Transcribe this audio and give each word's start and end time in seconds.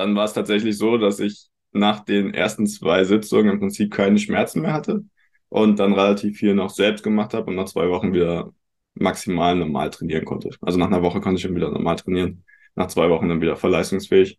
dann 0.00 0.16
war 0.16 0.24
es 0.24 0.32
tatsächlich 0.32 0.78
so, 0.78 0.96
dass 0.96 1.20
ich 1.20 1.48
nach 1.72 2.00
den 2.00 2.32
ersten 2.32 2.66
zwei 2.66 3.04
Sitzungen 3.04 3.52
im 3.52 3.60
Prinzip 3.60 3.92
keine 3.92 4.18
Schmerzen 4.18 4.62
mehr 4.62 4.72
hatte 4.72 5.04
und 5.50 5.78
dann 5.78 5.92
relativ 5.92 6.38
viel 6.38 6.54
noch 6.54 6.70
selbst 6.70 7.04
gemacht 7.04 7.34
habe 7.34 7.50
und 7.50 7.56
nach 7.56 7.66
zwei 7.66 7.90
Wochen 7.90 8.14
wieder 8.14 8.50
maximal 8.94 9.54
normal 9.54 9.90
trainieren 9.90 10.24
konnte. 10.24 10.50
Also 10.62 10.78
nach 10.78 10.86
einer 10.86 11.02
Woche 11.02 11.20
konnte 11.20 11.36
ich 11.36 11.42
schon 11.42 11.54
wieder 11.54 11.70
normal 11.70 11.96
trainieren, 11.96 12.44
nach 12.76 12.86
zwei 12.86 13.10
Wochen 13.10 13.28
dann 13.28 13.42
wieder 13.42 13.56
verleistungsfähig. 13.56 14.38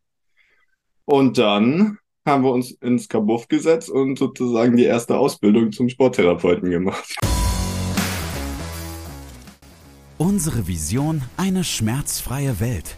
Und 1.06 1.38
dann 1.38 2.00
haben 2.26 2.44
wir 2.44 2.52
uns 2.52 2.72
ins 2.72 3.08
Kabuff 3.08 3.48
gesetzt 3.48 3.92
und 3.92 4.18
sozusagen 4.18 4.76
die 4.76 4.86
erste 4.86 5.16
Ausbildung 5.16 5.72
zum 5.72 5.90
Sporttherapeuten 5.90 6.72
gemacht. 6.72 7.16
Unsere 10.18 10.68
Vision, 10.68 11.22
eine 11.38 11.64
schmerzfreie 11.64 12.60
Welt. 12.60 12.98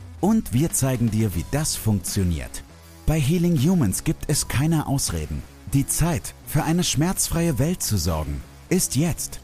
Und 0.21 0.53
wir 0.53 0.69
zeigen 0.69 1.09
dir, 1.09 1.33
wie 1.33 1.45
das 1.51 1.75
funktioniert. 1.75 2.63
Bei 3.07 3.19
Healing 3.19 3.57
Humans 3.57 4.03
gibt 4.03 4.25
es 4.27 4.47
keine 4.47 4.85
Ausreden. 4.85 5.41
Die 5.73 5.87
Zeit, 5.87 6.35
für 6.45 6.63
eine 6.63 6.83
schmerzfreie 6.83 7.57
Welt 7.57 7.81
zu 7.81 7.97
sorgen, 7.97 8.43
ist 8.69 8.95
jetzt. 8.95 9.41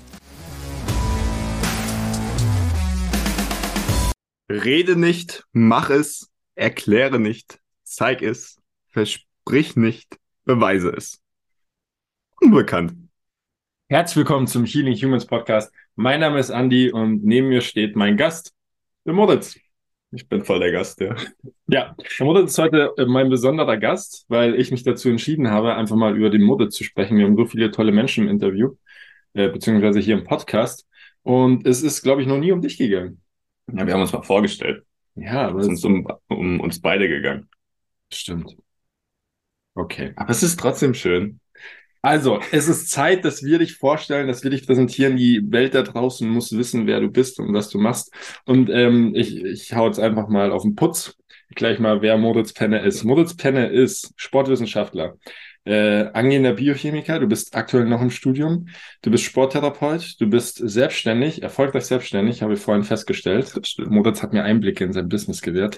Rede 4.48 4.96
nicht, 4.96 5.46
mach 5.52 5.90
es, 5.90 6.30
erkläre 6.54 7.20
nicht, 7.20 7.60
zeig 7.84 8.22
es, 8.22 8.58
versprich 8.90 9.76
nicht, 9.78 10.20
beweise 10.46 10.92
es. 10.92 11.24
Unbekannt. 12.40 12.94
Herzlich 13.90 14.18
willkommen 14.18 14.46
zum 14.46 14.64
Healing 14.64 14.96
Humans 14.96 15.26
Podcast. 15.26 15.74
Mein 15.96 16.20
Name 16.20 16.38
ist 16.38 16.52
Andy 16.52 16.92
und 16.92 17.24
neben 17.24 17.50
mir 17.50 17.62
steht 17.62 17.96
mein 17.96 18.16
Gast, 18.16 18.54
der 19.06 19.14
Moritz. 19.14 19.58
Ich 20.12 20.28
bin 20.30 20.44
voll 20.44 20.60
der 20.60 20.72
Gast, 20.72 21.02
ja. 21.02 21.16
Ja, 21.68 21.96
der 22.20 22.26
Moritz 22.26 22.52
ist 22.52 22.58
heute 22.60 22.94
äh, 22.98 23.06
mein 23.06 23.30
besonderer 23.30 23.76
Gast, 23.78 24.26
weil 24.30 24.56
ich 24.56 24.72
mich 24.72 24.84
dazu 24.84 25.10
entschieden 25.10 25.50
habe, 25.52 25.76
einfach 25.76 25.98
mal 25.98 26.16
über 26.16 26.30
den 26.30 26.44
Moritz 26.44 26.76
zu 26.76 26.84
sprechen. 26.86 27.18
Wir 27.18 27.26
haben 27.26 27.36
so 27.36 27.46
viele 27.46 27.72
tolle 27.72 27.92
Menschen 27.92 28.24
im 28.24 28.30
Interview, 28.30 28.76
äh, 29.34 29.50
beziehungsweise 29.50 30.00
hier 30.00 30.18
im 30.18 30.24
Podcast. 30.24 30.88
Und 31.24 31.68
es 31.68 31.84
ist, 31.84 32.04
glaube 32.04 32.22
ich, 32.22 32.28
noch 32.28 32.38
nie 32.38 32.54
um 32.54 32.62
dich 32.62 32.78
gegangen. 32.78 33.22
Ja, 33.74 33.86
wir 33.86 33.94
haben 33.94 34.02
uns 34.02 34.14
mal 34.14 34.24
vorgestellt. 34.24 34.86
Ja, 35.16 35.50
aber 35.50 35.60
Es 35.60 35.68
ist 35.68 35.84
um, 35.84 36.08
um 36.30 36.62
uns 36.62 36.80
beide 36.80 37.10
gegangen. 37.10 37.50
stimmt. 38.14 38.56
Okay. 39.76 40.14
Aber 40.16 40.30
es 40.30 40.42
ist 40.42 40.60
trotzdem 40.60 40.94
schön. 40.94 41.40
Also, 42.02 42.40
es 42.52 42.68
ist 42.68 42.92
Zeit, 42.92 43.26
dass 43.26 43.44
wir 43.44 43.60
dich 43.60 43.76
vorstellen, 43.76 44.28
dass 44.28 44.44
wir 44.44 44.52
dich 44.52 44.66
präsentieren. 44.66 45.18
Die 45.18 45.42
Welt 45.52 45.74
da 45.74 45.82
draußen 45.82 46.30
muss 46.30 46.56
wissen, 46.56 46.88
wer 46.88 47.00
du 47.00 47.10
bist 47.10 47.40
und 47.40 47.54
was 47.54 47.70
du 47.70 47.80
machst. 47.80 48.14
Und 48.46 48.70
ähm, 48.70 49.14
ich, 49.16 49.44
ich 49.44 49.74
hau 49.74 49.88
jetzt 49.88 50.00
einfach 50.00 50.28
mal 50.28 50.52
auf 50.52 50.64
den 50.64 50.76
Putz. 50.76 51.16
Gleich 51.56 51.80
mal, 51.80 52.02
wer 52.02 52.18
Moritz 52.18 52.54
Penne 52.54 52.80
ist. 52.80 53.04
Moritz 53.04 53.36
Penne 53.36 53.68
ist 53.68 54.14
Sportwissenschaftler, 54.16 55.18
äh, 55.66 56.06
angehender 56.14 56.54
Biochemiker. 56.54 57.20
Du 57.20 57.28
bist 57.28 57.56
aktuell 57.56 57.86
noch 57.86 58.02
im 58.02 58.10
Studium. 58.10 58.68
Du 59.02 59.12
bist 59.12 59.24
Sporttherapeut. 59.24 60.16
Du 60.20 60.28
bist 60.28 60.58
selbstständig, 60.58 61.42
erfolgreich 61.42 61.86
selbstständig, 61.86 62.42
habe 62.42 62.54
ich 62.54 62.60
vorhin 62.60 62.84
festgestellt. 62.84 63.54
Moritz 63.88 64.22
hat 64.22 64.34
mir 64.34 64.44
Einblicke 64.44 64.84
in 64.84 64.94
sein 64.94 65.10
Business 65.10 65.42
gewährt. 65.42 65.78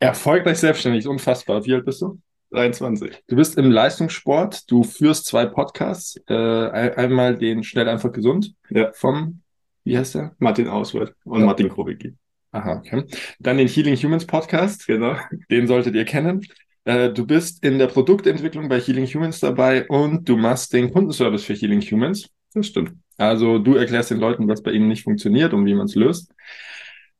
Erfolgreich 0.00 0.58
selbstständig, 0.58 1.06
unfassbar. 1.06 1.64
Wie 1.64 1.74
alt 1.74 1.84
bist 1.84 2.02
du? 2.02 2.20
23. 2.50 3.22
Du 3.28 3.36
bist 3.36 3.56
im 3.58 3.70
Leistungssport, 3.70 4.70
du 4.70 4.82
führst 4.82 5.26
zwei 5.26 5.46
Podcasts, 5.46 6.20
äh, 6.28 6.34
ein- 6.34 6.94
einmal 6.94 7.36
den 7.36 7.62
Schnell 7.62 7.88
einfach 7.88 8.12
gesund 8.12 8.54
Ja. 8.70 8.90
vom, 8.92 9.40
wie 9.84 9.96
heißt 9.96 10.16
der? 10.16 10.34
Martin 10.38 10.68
Auswald 10.68 11.14
und 11.24 11.40
Ja. 11.40 11.46
Martin 11.46 11.68
Krobicki. 11.68 12.14
Aha, 12.52 12.78
okay. 12.78 13.04
Dann 13.38 13.58
den 13.58 13.68
Healing 13.68 13.96
Humans 13.96 14.26
Podcast, 14.26 14.86
Genau. 14.86 15.16
den 15.50 15.66
solltet 15.68 15.94
ihr 15.94 16.04
kennen. 16.04 16.40
Äh, 16.84 17.10
du 17.12 17.26
bist 17.26 17.62
in 17.64 17.78
der 17.78 17.86
Produktentwicklung 17.86 18.68
bei 18.68 18.80
Healing 18.80 19.06
Humans 19.06 19.38
dabei 19.40 19.86
und 19.86 20.28
du 20.28 20.36
machst 20.36 20.72
den 20.72 20.92
Kundenservice 20.92 21.44
für 21.44 21.54
Healing 21.54 21.80
Humans. 21.82 22.28
Das 22.54 22.66
stimmt. 22.66 22.94
Also 23.16 23.58
du 23.58 23.74
erklärst 23.76 24.10
den 24.10 24.18
Leuten, 24.18 24.48
was 24.48 24.62
bei 24.62 24.72
ihnen 24.72 24.88
nicht 24.88 25.04
funktioniert 25.04 25.52
und 25.52 25.64
wie 25.66 25.74
man 25.74 25.84
es 25.86 25.94
löst. 25.94 26.32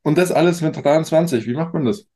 Und 0.03 0.19
das 0.19 0.33
alles 0.33 0.63
mit 0.63 0.75
23. 0.83 1.47
Wie 1.47 1.53
macht 1.55 1.75
man 1.75 1.85
das? 1.85 2.09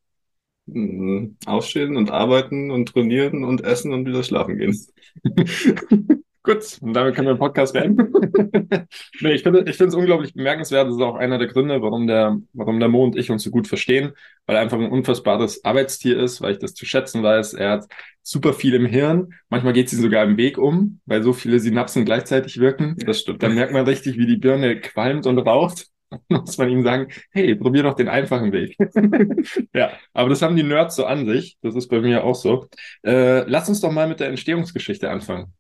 Mhm. 0.67 1.37
Aufstehen 1.47 1.97
und 1.97 2.11
arbeiten 2.11 2.71
und 2.71 2.89
trainieren 2.89 3.45
und 3.45 3.63
essen 3.63 3.93
und 3.93 4.07
wieder 4.07 4.23
schlafen 4.23 4.59
gehen. 4.59 4.77
Gut, 6.45 6.77
und 6.83 6.93
damit 6.93 7.15
können 7.15 7.27
wir 7.27 7.35
den 7.35 7.39
Podcast 7.39 7.73
beenden. 7.73 8.13
nee, 9.23 9.33
ich 9.33 9.43
finde, 9.43 9.61
ich 9.61 9.79
finde 9.79 9.89
es 9.89 9.95
unglaublich 9.95 10.35
bemerkenswert. 10.35 10.87
Das 10.87 10.95
ist 10.95 11.01
auch 11.01 11.15
einer 11.15 11.39
der 11.39 11.49
Gründe, 11.49 11.81
warum 11.81 12.07
der, 12.07 12.37
warum 12.53 12.79
der 12.81 12.91
Mo 12.91 13.03
und 13.03 13.17
ich 13.17 13.31
uns 13.31 13.45
so 13.45 13.51
gut 13.51 13.67
verstehen, 13.67 14.13
weil 14.45 14.57
er 14.57 14.63
einfach 14.63 14.79
ein 14.79 14.91
unfassbares 14.91 15.65
Arbeitstier 15.65 16.19
ist, 16.21 16.43
weil 16.43 16.53
ich 16.53 16.59
das 16.59 16.75
zu 16.75 16.85
schätzen 16.85 17.23
weiß. 17.23 17.55
Er 17.55 17.71
hat 17.71 17.87
super 18.23 18.53
viel 18.53 18.75
im 18.75 18.85
Hirn. 18.85 19.33
Manchmal 19.49 19.73
geht 19.73 19.89
sie 19.89 19.97
sogar 19.97 20.23
im 20.23 20.37
Weg 20.37 20.59
um, 20.59 21.01
weil 21.07 21.23
so 21.23 21.33
viele 21.33 21.61
Synapsen 21.61 22.05
gleichzeitig 22.05 22.61
wirken. 22.61 22.97
Das 23.07 23.21
stimmt. 23.21 23.43
Dann 23.43 23.55
merkt 23.55 23.73
man 23.73 23.87
richtig, 23.87 24.19
wie 24.19 24.27
die 24.27 24.37
Birne 24.37 24.81
qualmt 24.81 25.27
und 25.27 25.39
raucht. 25.39 25.87
Muss 26.29 26.59
man 26.59 26.69
ihm 26.69 26.83
sagen, 26.83 27.09
hey, 27.31 27.55
probier 27.55 27.83
doch 27.83 27.95
den 27.95 28.09
einfachen 28.09 28.53
Weg. 28.53 28.77
ja, 29.75 29.93
aber 30.13 30.29
das 30.29 30.43
haben 30.43 30.57
die 30.57 30.63
Nerds 30.63 30.97
so 30.97 31.05
an 31.07 31.27
sich. 31.27 31.57
Das 31.63 31.75
ist 31.75 31.89
bei 31.89 32.01
mir 32.01 32.25
auch 32.25 32.35
so. 32.35 32.69
Äh, 33.05 33.49
lass 33.49 33.69
uns 33.69 33.81
doch 33.81 33.93
mal 33.93 34.09
mit 34.09 34.21
der 34.21 34.29
Entstehungsgeschichte 34.29 35.11
anfangen. 35.11 35.53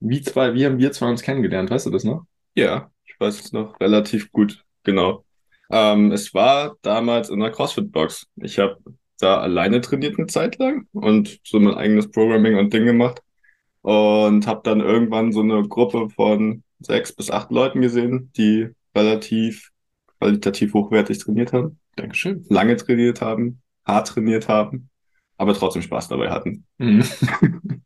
Wie 0.00 0.22
zwei, 0.22 0.54
wie 0.54 0.66
haben 0.66 0.78
wir 0.78 0.92
zwei 0.92 1.08
uns 1.08 1.22
kennengelernt? 1.22 1.70
Weißt 1.70 1.86
du 1.86 1.90
das 1.90 2.04
noch? 2.04 2.24
Ja, 2.54 2.90
ich 3.04 3.18
weiß 3.18 3.40
es 3.40 3.52
noch 3.52 3.78
relativ 3.80 4.30
gut. 4.32 4.62
Genau. 4.82 5.24
Ähm, 5.70 6.12
es 6.12 6.34
war 6.34 6.76
damals 6.82 7.30
in 7.30 7.40
der 7.40 7.50
CrossFit-Box. 7.50 8.26
Ich 8.36 8.58
habe 8.58 8.78
da 9.18 9.38
alleine 9.38 9.80
trainiert 9.80 10.18
eine 10.18 10.26
Zeit 10.26 10.58
lang 10.58 10.86
und 10.92 11.40
so 11.44 11.58
mein 11.60 11.74
eigenes 11.74 12.10
Programming 12.10 12.58
und 12.58 12.72
Ding 12.72 12.84
gemacht. 12.84 13.22
Und 13.82 14.46
habe 14.46 14.62
dann 14.64 14.80
irgendwann 14.80 15.32
so 15.32 15.40
eine 15.40 15.62
Gruppe 15.68 16.08
von 16.10 16.62
sechs 16.80 17.12
bis 17.12 17.30
acht 17.30 17.50
Leuten 17.50 17.80
gesehen, 17.82 18.32
die 18.36 18.68
relativ 18.94 19.70
qualitativ 20.24 20.74
hochwertig 20.74 21.18
trainiert 21.18 21.52
haben, 21.52 21.78
Dankeschön. 21.96 22.44
lange 22.48 22.76
trainiert 22.76 23.20
haben, 23.20 23.60
hart 23.84 24.08
trainiert 24.08 24.48
haben, 24.48 24.88
aber 25.36 25.54
trotzdem 25.54 25.82
Spaß 25.82 26.08
dabei 26.08 26.30
hatten. 26.30 26.64
Mhm. 26.78 27.04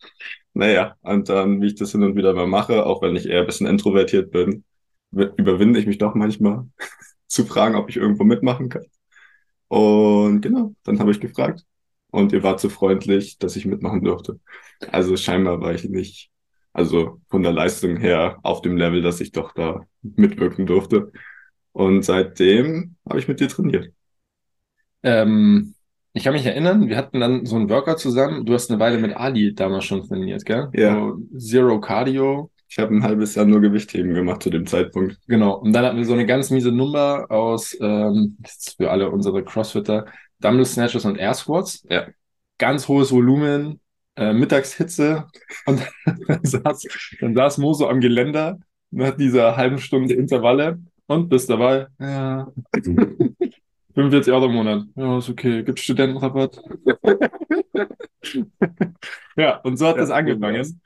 Naja, 0.54 0.96
und 1.02 1.28
dann, 1.28 1.60
wie 1.62 1.66
ich 1.68 1.74
das 1.76 1.92
hin 1.92 2.02
und 2.02 2.16
wieder 2.16 2.32
mal 2.34 2.46
mache, 2.46 2.84
auch 2.84 3.02
wenn 3.02 3.14
ich 3.14 3.26
eher 3.28 3.40
ein 3.40 3.46
bisschen 3.46 3.66
introvertiert 3.68 4.32
bin, 4.32 4.64
wi- 5.12 5.30
überwinde 5.36 5.78
ich 5.78 5.86
mich 5.86 5.98
doch 5.98 6.14
manchmal 6.14 6.66
zu 7.28 7.44
fragen, 7.44 7.76
ob 7.76 7.88
ich 7.90 7.96
irgendwo 7.96 8.24
mitmachen 8.24 8.68
kann. 8.68 8.84
Und 9.68 10.40
genau, 10.40 10.74
dann 10.84 10.98
habe 10.98 11.10
ich 11.10 11.20
gefragt. 11.20 11.64
Und 12.10 12.32
ihr 12.32 12.42
wart 12.42 12.60
so 12.60 12.68
freundlich, 12.70 13.38
dass 13.38 13.56
ich 13.56 13.66
mitmachen 13.66 14.02
durfte. 14.02 14.40
Also 14.90 15.16
scheinbar 15.16 15.60
war 15.60 15.74
ich 15.74 15.84
nicht, 15.84 16.30
also 16.72 17.20
von 17.28 17.42
der 17.42 17.52
Leistung 17.52 17.96
her 17.98 18.38
auf 18.42 18.62
dem 18.62 18.76
Level, 18.76 19.02
dass 19.02 19.20
ich 19.20 19.32
doch 19.32 19.52
da 19.52 19.82
mitwirken 20.02 20.66
durfte. 20.66 21.12
Und 21.78 22.02
seitdem 22.02 22.96
habe 23.08 23.20
ich 23.20 23.28
mit 23.28 23.38
dir 23.38 23.46
trainiert. 23.46 23.92
Ähm, 25.04 25.74
ich 26.12 26.24
kann 26.24 26.32
mich 26.32 26.44
erinnern, 26.44 26.88
wir 26.88 26.96
hatten 26.96 27.20
dann 27.20 27.46
so 27.46 27.54
einen 27.54 27.70
Workout 27.70 28.00
zusammen. 28.00 28.44
Du 28.44 28.52
hast 28.52 28.68
eine 28.68 28.80
Weile 28.80 28.98
mit 28.98 29.16
Ali 29.16 29.54
damals 29.54 29.84
schon 29.84 30.02
trainiert, 30.02 30.44
gell? 30.44 30.70
Ja. 30.72 30.94
So 30.94 31.38
Zero 31.38 31.80
Cardio. 31.80 32.50
Ich 32.68 32.80
habe 32.80 32.92
ein 32.96 33.04
halbes 33.04 33.36
Jahr 33.36 33.44
nur 33.44 33.60
Gewichtheben 33.60 34.12
gemacht 34.12 34.42
zu 34.42 34.50
dem 34.50 34.66
Zeitpunkt. 34.66 35.20
Genau. 35.28 35.54
Und 35.54 35.72
dann 35.72 35.84
hatten 35.84 35.98
wir 35.98 36.04
so 36.04 36.14
eine 36.14 36.26
ganz 36.26 36.50
miese 36.50 36.72
Nummer 36.72 37.26
aus, 37.30 37.76
ähm, 37.80 38.38
für 38.76 38.90
alle 38.90 39.08
unsere 39.10 39.44
Crossfitter, 39.44 40.06
Dumbbell 40.40 40.66
Snatches 40.66 41.04
und 41.04 41.16
Air 41.16 41.34
Squats. 41.34 41.86
Ja. 41.88 42.08
Ganz 42.58 42.88
hohes 42.88 43.12
Volumen, 43.12 43.78
äh, 44.16 44.32
Mittagshitze. 44.32 45.28
Und 45.64 45.80
dann 46.26 46.40
saß, 46.42 46.82
dann 47.20 47.36
saß 47.36 47.58
Mo 47.58 47.72
so 47.72 47.88
am 47.88 48.00
Geländer 48.00 48.58
nach 48.90 49.16
dieser 49.16 49.56
halben 49.56 49.78
Stunde 49.78 50.14
Intervalle 50.14 50.80
und 51.08 51.28
bist 51.28 51.50
dabei. 51.50 51.88
Ja. 51.98 52.52
45 53.94 54.32
Euro 54.32 54.46
im 54.46 54.52
Monat. 54.52 54.84
Ja, 54.94 55.18
ist 55.18 55.28
okay. 55.28 55.64
Gibt 55.64 55.80
Studentenrabatt. 55.80 56.62
ja, 59.36 59.56
und 59.56 59.76
so 59.76 59.88
hat 59.88 59.96
Ja, 59.96 60.02
das 60.02 60.10
angefangen. 60.10 60.80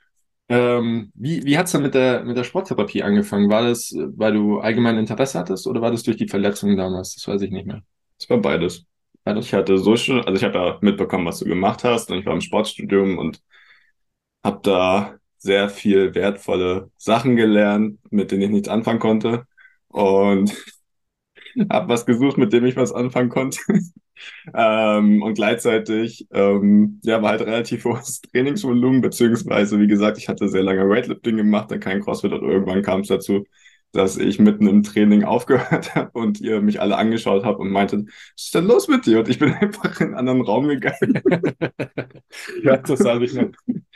Ähm, 0.49 1.11
wie 1.13 1.45
wie 1.45 1.57
hat 1.57 1.67
es 1.67 1.73
dann 1.73 1.83
mit 1.83 1.93
der, 1.93 2.23
mit 2.23 2.35
der 2.35 2.43
Sporttherapie 2.43 3.03
angefangen? 3.03 3.51
War 3.51 3.67
das, 3.67 3.93
weil 3.95 4.33
du 4.33 4.59
allgemein 4.59 4.97
Interesse 4.97 5.37
hattest 5.37 5.67
oder 5.67 5.81
war 5.81 5.91
das 5.91 6.01
durch 6.01 6.17
die 6.17 6.27
Verletzung 6.27 6.75
damals? 6.75 7.13
Das 7.15 7.27
weiß 7.27 7.41
ich 7.43 7.51
nicht 7.51 7.67
mehr. 7.67 7.83
Es 8.19 8.27
war 8.29 8.39
beides. 8.39 8.83
ich 9.25 9.53
hatte 9.53 9.77
so 9.77 9.95
schon, 9.95 10.25
also 10.25 10.33
ich 10.35 10.43
habe 10.43 10.57
ja 10.57 10.77
mitbekommen, 10.81 11.27
was 11.27 11.39
du 11.39 11.45
gemacht 11.45 11.83
hast 11.83 12.09
und 12.09 12.17
ich 12.17 12.25
war 12.25 12.33
im 12.33 12.41
Sportstudium 12.41 13.19
und 13.19 13.41
habe 14.43 14.59
da 14.63 15.15
sehr 15.37 15.69
viel 15.69 16.15
wertvolle 16.15 16.89
Sachen 16.97 17.35
gelernt, 17.35 17.99
mit 18.11 18.31
denen 18.31 18.41
ich 18.41 18.49
nichts 18.49 18.69
anfangen 18.69 18.99
konnte 18.99 19.45
und 19.93 20.51
habe 21.71 21.87
was 21.87 22.05
gesucht, 22.05 22.37
mit 22.37 22.51
dem 22.51 22.65
ich 22.65 22.75
was 22.75 22.91
anfangen 22.91 23.29
konnte. 23.29 23.59
ähm, 24.53 25.21
und 25.21 25.35
gleichzeitig 25.35 26.27
ähm, 26.31 26.99
ja, 27.03 27.21
war 27.21 27.31
halt 27.31 27.41
relativ 27.41 27.85
hohes 27.85 28.21
Trainingsvolumen, 28.21 29.01
beziehungsweise 29.01 29.79
wie 29.79 29.87
gesagt, 29.87 30.17
ich 30.17 30.27
hatte 30.27 30.49
sehr 30.49 30.63
lange 30.63 30.89
Weightlifting 30.89 31.37
gemacht, 31.37 31.71
dann 31.71 31.79
kein 31.79 32.01
CrossFit 32.01 32.33
und 32.33 32.43
irgendwann 32.43 32.81
kam 32.81 33.01
es 33.01 33.07
dazu, 33.07 33.45
dass 33.91 34.17
ich 34.17 34.39
mitten 34.39 34.67
im 34.67 34.81
Training 34.81 35.23
aufgehört 35.23 35.93
habe 35.93 36.09
und 36.13 36.41
ihr 36.41 36.61
mich 36.61 36.81
alle 36.81 36.97
angeschaut 36.97 37.45
habt 37.45 37.59
und 37.59 37.69
meintet, 37.69 38.07
was 38.07 38.45
ist 38.45 38.55
denn 38.55 38.65
los 38.65 38.87
mit 38.87 39.05
dir? 39.05 39.19
Und 39.19 39.29
ich 39.29 39.37
bin 39.37 39.53
einfach 39.53 40.01
in 40.01 40.07
einen 40.07 40.15
anderen 40.15 40.41
Raum 40.41 40.67
gegangen. 40.67 41.21
ja, 42.63 42.77
das 42.77 42.99
sah 42.99 43.19
ich 43.21 43.35
noch. 43.35 43.51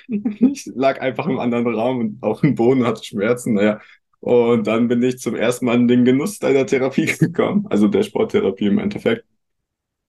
Ich 0.08 0.70
lag 0.76 1.02
einfach 1.02 1.26
im 1.26 1.40
anderen 1.40 1.74
Raum 1.74 2.00
und 2.00 2.18
auf 2.22 2.42
dem 2.42 2.54
Boden 2.54 2.86
hatte 2.86 3.04
Schmerzen. 3.04 3.56
Naja, 3.56 3.82
und 4.28 4.68
dann 4.68 4.90
bin 4.90 5.02
ich 5.04 5.20
zum 5.20 5.36
ersten 5.36 5.66
Mal 5.68 5.76
in 5.76 5.88
den 5.88 6.04
Genuss 6.04 6.38
deiner 6.38 6.66
Therapie 6.66 7.06
gekommen, 7.20 7.66
also 7.70 7.88
der 7.88 8.04
Sporttherapie 8.04 8.66
im 8.66 8.78
Endeffekt. 8.78 9.26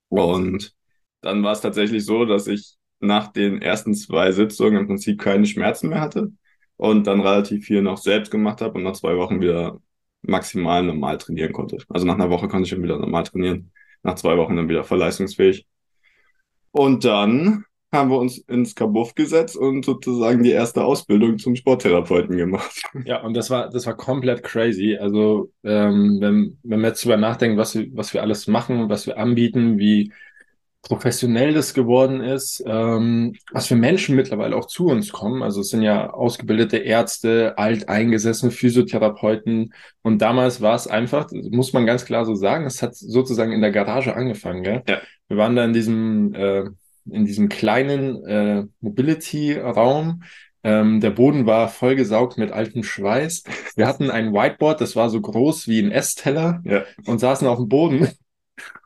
Und 0.09 0.75
dann 1.21 1.41
war 1.41 1.53
es 1.53 1.61
tatsächlich 1.61 2.03
so, 2.03 2.25
dass 2.25 2.47
ich 2.47 2.75
nach 2.99 3.31
den 3.31 3.61
ersten 3.61 3.93
zwei 3.93 4.33
Sitzungen 4.33 4.81
im 4.81 4.87
Prinzip 4.87 5.21
keine 5.21 5.45
Schmerzen 5.45 5.87
mehr 5.87 6.01
hatte 6.01 6.33
und 6.75 7.07
dann 7.07 7.21
relativ 7.21 7.65
viel 7.65 7.81
noch 7.81 7.97
selbst 7.97 8.29
gemacht 8.29 8.59
habe 8.59 8.73
und 8.73 8.83
nach 8.83 8.91
zwei 8.91 9.15
Wochen 9.15 9.39
wieder 9.39 9.79
maximal 10.21 10.83
normal 10.83 11.17
trainieren 11.17 11.53
konnte. 11.53 11.77
Also 11.87 12.05
nach 12.05 12.15
einer 12.15 12.29
Woche 12.29 12.49
konnte 12.49 12.63
ich 12.63 12.71
schon 12.71 12.83
wieder 12.83 12.99
normal 12.99 13.23
trainieren, 13.23 13.71
nach 14.03 14.15
zwei 14.15 14.35
Wochen 14.35 14.57
dann 14.57 14.67
wieder 14.67 14.83
voll 14.83 14.99
leistungsfähig. 14.99 15.65
Und 16.71 17.05
dann 17.05 17.63
haben 17.91 18.09
wir 18.11 18.19
uns 18.19 18.37
ins 18.37 18.75
Kabuff 18.75 19.15
gesetzt 19.15 19.57
und 19.57 19.83
sozusagen 19.83 20.43
die 20.43 20.51
erste 20.51 20.83
Ausbildung 20.83 21.39
zum 21.39 21.55
Sporttherapeuten 21.55 22.37
gemacht. 22.37 22.83
Ja, 23.05 23.21
und 23.23 23.33
das 23.33 23.49
war, 23.49 23.69
das 23.69 23.85
war 23.85 23.95
komplett 23.95 24.43
crazy. 24.43 24.97
Also, 24.99 25.51
ähm, 25.63 26.17
wenn, 26.19 26.57
wenn 26.63 26.81
wir 26.81 26.89
jetzt 26.89 27.03
drüber 27.03 27.17
nachdenken, 27.17 27.57
was 27.57 27.75
wir, 27.75 27.87
was 27.93 28.13
wir 28.13 28.21
alles 28.21 28.47
machen, 28.47 28.89
was 28.89 29.07
wir 29.07 29.17
anbieten, 29.17 29.79
wie 29.79 30.11
professionell 30.81 31.53
das 31.53 31.73
geworden 31.73 32.21
ist, 32.21 32.63
ähm, 32.65 33.35
was 33.51 33.67
für 33.67 33.75
Menschen 33.75 34.15
mittlerweile 34.15 34.55
auch 34.55 34.65
zu 34.65 34.87
uns 34.87 35.11
kommen. 35.11 35.43
Also 35.43 35.61
es 35.61 35.69
sind 35.69 35.81
ja 35.81 36.11
ausgebildete 36.11 36.77
Ärzte, 36.77 37.57
alteingesessene 37.57 38.51
Physiotherapeuten. 38.51 39.73
Und 40.03 40.21
damals 40.21 40.61
war 40.61 40.75
es 40.75 40.87
einfach, 40.87 41.29
muss 41.51 41.73
man 41.73 41.85
ganz 41.85 42.05
klar 42.05 42.25
so 42.25 42.35
sagen, 42.35 42.65
es 42.65 42.81
hat 42.81 42.95
sozusagen 42.95 43.51
in 43.51 43.61
der 43.61 43.71
Garage 43.71 44.15
angefangen. 44.15 44.63
Gell? 44.63 44.83
Ja. 44.87 44.99
Wir 45.27 45.37
waren 45.37 45.55
da 45.55 45.65
in 45.65 45.73
diesem, 45.73 46.33
äh, 46.33 46.63
in 47.09 47.25
diesem 47.25 47.49
kleinen 47.49 48.25
äh, 48.25 48.65
Mobility-Raum. 48.81 50.23
Ähm, 50.63 50.99
der 50.99 51.11
Boden 51.11 51.45
war 51.45 51.69
vollgesaugt 51.69 52.37
mit 52.37 52.51
altem 52.51 52.83
Schweiß. 52.83 53.43
Wir 53.75 53.87
hatten 53.87 54.11
ein 54.11 54.33
Whiteboard, 54.33 54.81
das 54.81 54.95
war 54.95 55.09
so 55.09 55.21
groß 55.21 55.67
wie 55.67 55.79
ein 55.79 55.91
Essteller 55.91 56.61
ja. 56.65 56.83
und 57.05 57.19
saßen 57.19 57.47
auf 57.47 57.57
dem 57.57 57.69
Boden 57.69 58.09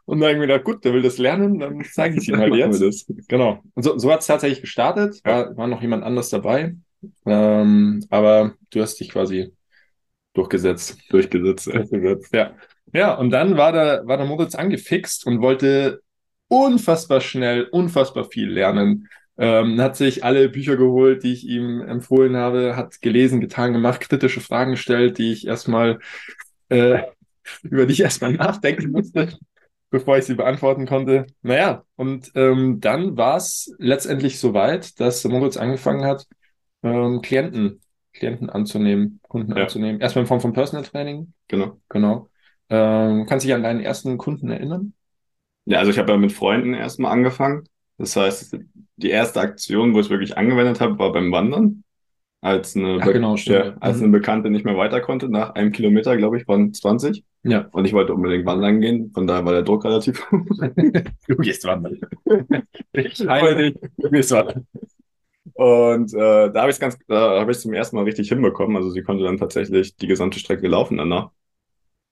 und 0.05 0.19
dann 0.19 0.29
irgendwie 0.29 0.47
gedacht, 0.47 0.65
gut, 0.65 0.83
der 0.83 0.93
will 0.93 1.01
das 1.01 1.17
lernen, 1.17 1.59
dann 1.59 1.83
zeige 1.91 2.17
ich 2.19 2.27
ihm 2.27 2.37
halt 2.37 2.53
jetzt. 2.55 2.81
Das. 2.81 3.05
Genau. 3.27 3.63
Und 3.73 3.83
so, 3.83 3.97
so 3.97 4.11
hat 4.11 4.21
es 4.21 4.27
tatsächlich 4.27 4.61
gestartet. 4.61 5.21
War, 5.23 5.55
war 5.55 5.67
noch 5.67 5.81
jemand 5.81 6.03
anders 6.03 6.29
dabei. 6.29 6.75
Ähm, 7.25 8.05
aber 8.09 8.53
du 8.71 8.81
hast 8.81 8.99
dich 8.99 9.09
quasi 9.09 9.53
durchgesetzt. 10.33 10.97
Durchgesetzt, 11.09 11.67
ja. 11.67 11.73
Durchgesetzt, 11.73 12.33
ja. 12.33 12.55
Ja, 12.93 13.15
und 13.15 13.31
dann 13.31 13.57
war 13.57 13.71
der, 13.71 14.05
war 14.05 14.17
der 14.17 14.25
Moritz 14.25 14.55
angefixt 14.55 15.25
und 15.25 15.41
wollte 15.41 16.01
unfassbar 16.53 17.21
schnell, 17.21 17.63
unfassbar 17.63 18.25
viel 18.25 18.49
lernen. 18.49 19.09
Ähm, 19.37 19.81
hat 19.81 19.95
sich 19.97 20.23
alle 20.23 20.47
Bücher 20.49 20.77
geholt, 20.77 21.23
die 21.23 21.33
ich 21.33 21.47
ihm 21.47 21.81
empfohlen 21.81 22.37
habe, 22.37 22.75
hat 22.75 23.01
gelesen, 23.01 23.41
getan, 23.41 23.73
gemacht, 23.73 24.01
kritische 24.01 24.41
Fragen 24.41 24.71
gestellt, 24.71 25.17
die 25.17 25.31
ich 25.31 25.47
erstmal, 25.47 25.99
äh, 26.69 26.99
über 27.63 27.87
die 27.87 27.93
ich 27.93 28.01
erstmal 28.01 28.33
nachdenken 28.33 28.91
musste 28.91 29.29
bevor 29.89 30.17
ich 30.17 30.25
sie 30.25 30.33
beantworten 30.33 30.87
konnte. 30.87 31.27
Naja, 31.43 31.83
und 31.95 32.31
ähm, 32.33 32.79
dann 32.81 33.15
war 33.15 33.37
es 33.37 33.75
letztendlich 33.77 34.39
soweit, 34.39 34.99
dass 34.99 35.23
Moritz 35.23 35.55
angefangen 35.55 36.03
hat, 36.03 36.25
ähm, 36.81 37.21
Klienten, 37.21 37.79
Klienten 38.11 38.49
anzunehmen, 38.49 39.19
Kunden 39.21 39.55
ja. 39.55 39.63
anzunehmen. 39.63 40.01
Erstmal 40.01 40.23
in 40.23 40.27
Form 40.27 40.41
von 40.41 40.53
Personal 40.53 40.83
Training. 40.83 41.33
Genau. 41.47 41.79
Genau. 41.89 42.29
Ähm, 42.69 43.27
kannst 43.27 43.45
du 43.45 43.47
dich 43.47 43.55
an 43.55 43.61
deinen 43.61 43.81
ersten 43.81 44.17
Kunden 44.17 44.49
erinnern? 44.49 44.93
Ja, 45.65 45.79
also 45.79 45.91
ich 45.91 45.97
habe 45.97 46.11
ja 46.11 46.17
mit 46.17 46.31
Freunden 46.31 46.73
erstmal 46.73 47.11
angefangen. 47.11 47.63
Das 47.97 48.15
heißt, 48.15 48.57
die 48.97 49.09
erste 49.09 49.39
Aktion, 49.39 49.93
wo 49.93 49.99
ich 49.99 50.07
es 50.07 50.09
wirklich 50.09 50.37
angewendet 50.37 50.81
habe, 50.81 50.99
war 50.99 51.11
beim 51.11 51.31
Wandern 51.31 51.83
als 52.41 52.75
eine, 52.75 52.97
ja, 52.97 53.05
genau, 53.05 53.35
ja, 53.35 53.77
als 53.79 53.97
mhm. 53.97 54.03
eine 54.03 54.11
Bekannte 54.11 54.49
nicht 54.49 54.65
mehr 54.65 54.75
weiter 54.75 54.99
konnte, 54.99 55.29
nach 55.29 55.55
einem 55.55 55.71
Kilometer, 55.71 56.17
glaube 56.17 56.37
ich, 56.37 56.43
von 56.43 56.73
20. 56.73 57.23
Ja. 57.43 57.69
Und 57.71 57.85
ich 57.85 57.93
wollte 57.93 58.13
unbedingt 58.13 58.45
wandern 58.45 58.81
gehen, 58.81 59.11
von 59.13 59.27
daher 59.27 59.45
war 59.45 59.53
der 59.53 59.61
Druck 59.61 59.85
relativ 59.85 60.29
hoch. 60.29 60.45
du 61.27 61.35
gehst 61.37 61.63
wandern. 61.63 62.01
ich 62.91 63.27
heile 63.27 63.55
dich, 63.55 63.79
du 63.97 64.09
gehst 64.09 64.31
wandern. 64.31 64.67
Und 65.53 66.13
äh, 66.13 66.51
da 66.51 66.61
habe 66.61 66.71
ich 66.71 66.79
ganz, 66.79 66.97
da 67.07 67.39
habe 67.39 67.51
ich 67.51 67.59
zum 67.59 67.73
ersten 67.73 67.95
Mal 67.95 68.03
richtig 68.03 68.27
hinbekommen. 68.27 68.75
Also 68.75 68.89
sie 68.89 69.03
konnte 69.03 69.23
dann 69.23 69.37
tatsächlich 69.37 69.95
die 69.95 70.07
gesamte 70.07 70.39
Strecke 70.39 70.67
laufen 70.67 70.97
danach. 70.97 71.29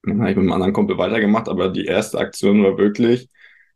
Dann 0.04 0.20
habe 0.20 0.32
ich 0.32 0.36
mit 0.38 0.44
einem 0.44 0.54
anderen 0.54 0.74
Kumpel 0.74 0.98
weitergemacht, 0.98 1.50
aber 1.50 1.70
die 1.70 1.86
erste 1.86 2.20
Aktion 2.20 2.64
war 2.64 2.78
wirklich, 2.78 3.30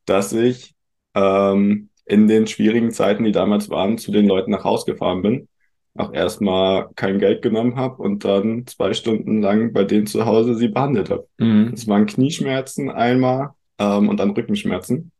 dass 0.06 0.34
ich 0.34 0.74
ähm, 1.14 1.90
in 2.06 2.28
den 2.28 2.48
schwierigen 2.48 2.92
Zeiten, 2.92 3.24
die 3.24 3.32
damals 3.32 3.70
waren, 3.70 3.98
zu 3.98 4.12
den 4.12 4.28
Leuten 4.28 4.52
nach 4.52 4.64
Hause 4.64 4.86
gefahren 4.92 5.22
bin 5.22 5.48
auch 5.96 6.14
erstmal 6.14 6.90
kein 6.96 7.20
Geld 7.20 7.42
genommen 7.42 7.78
habe 7.78 8.02
und 8.02 8.26
dann 8.26 8.68
zwei 8.68 8.94
Stunden 8.94 9.42
lang 9.42 9.72
bei 9.72 9.86
denen 9.86 10.08
zu 10.08 10.26
Hause 10.26 10.56
sie 10.56 10.68
behandelt 10.68 11.10
habe. 11.10 11.28
Mhm. 11.38 11.72
Es 11.74 11.88
waren 11.88 12.06
Knieschmerzen 12.06 12.90
einmal 12.90 13.52
ähm, 13.80 14.10
und 14.10 14.20
dann 14.20 14.32
Rückenschmerzen. 14.32 15.12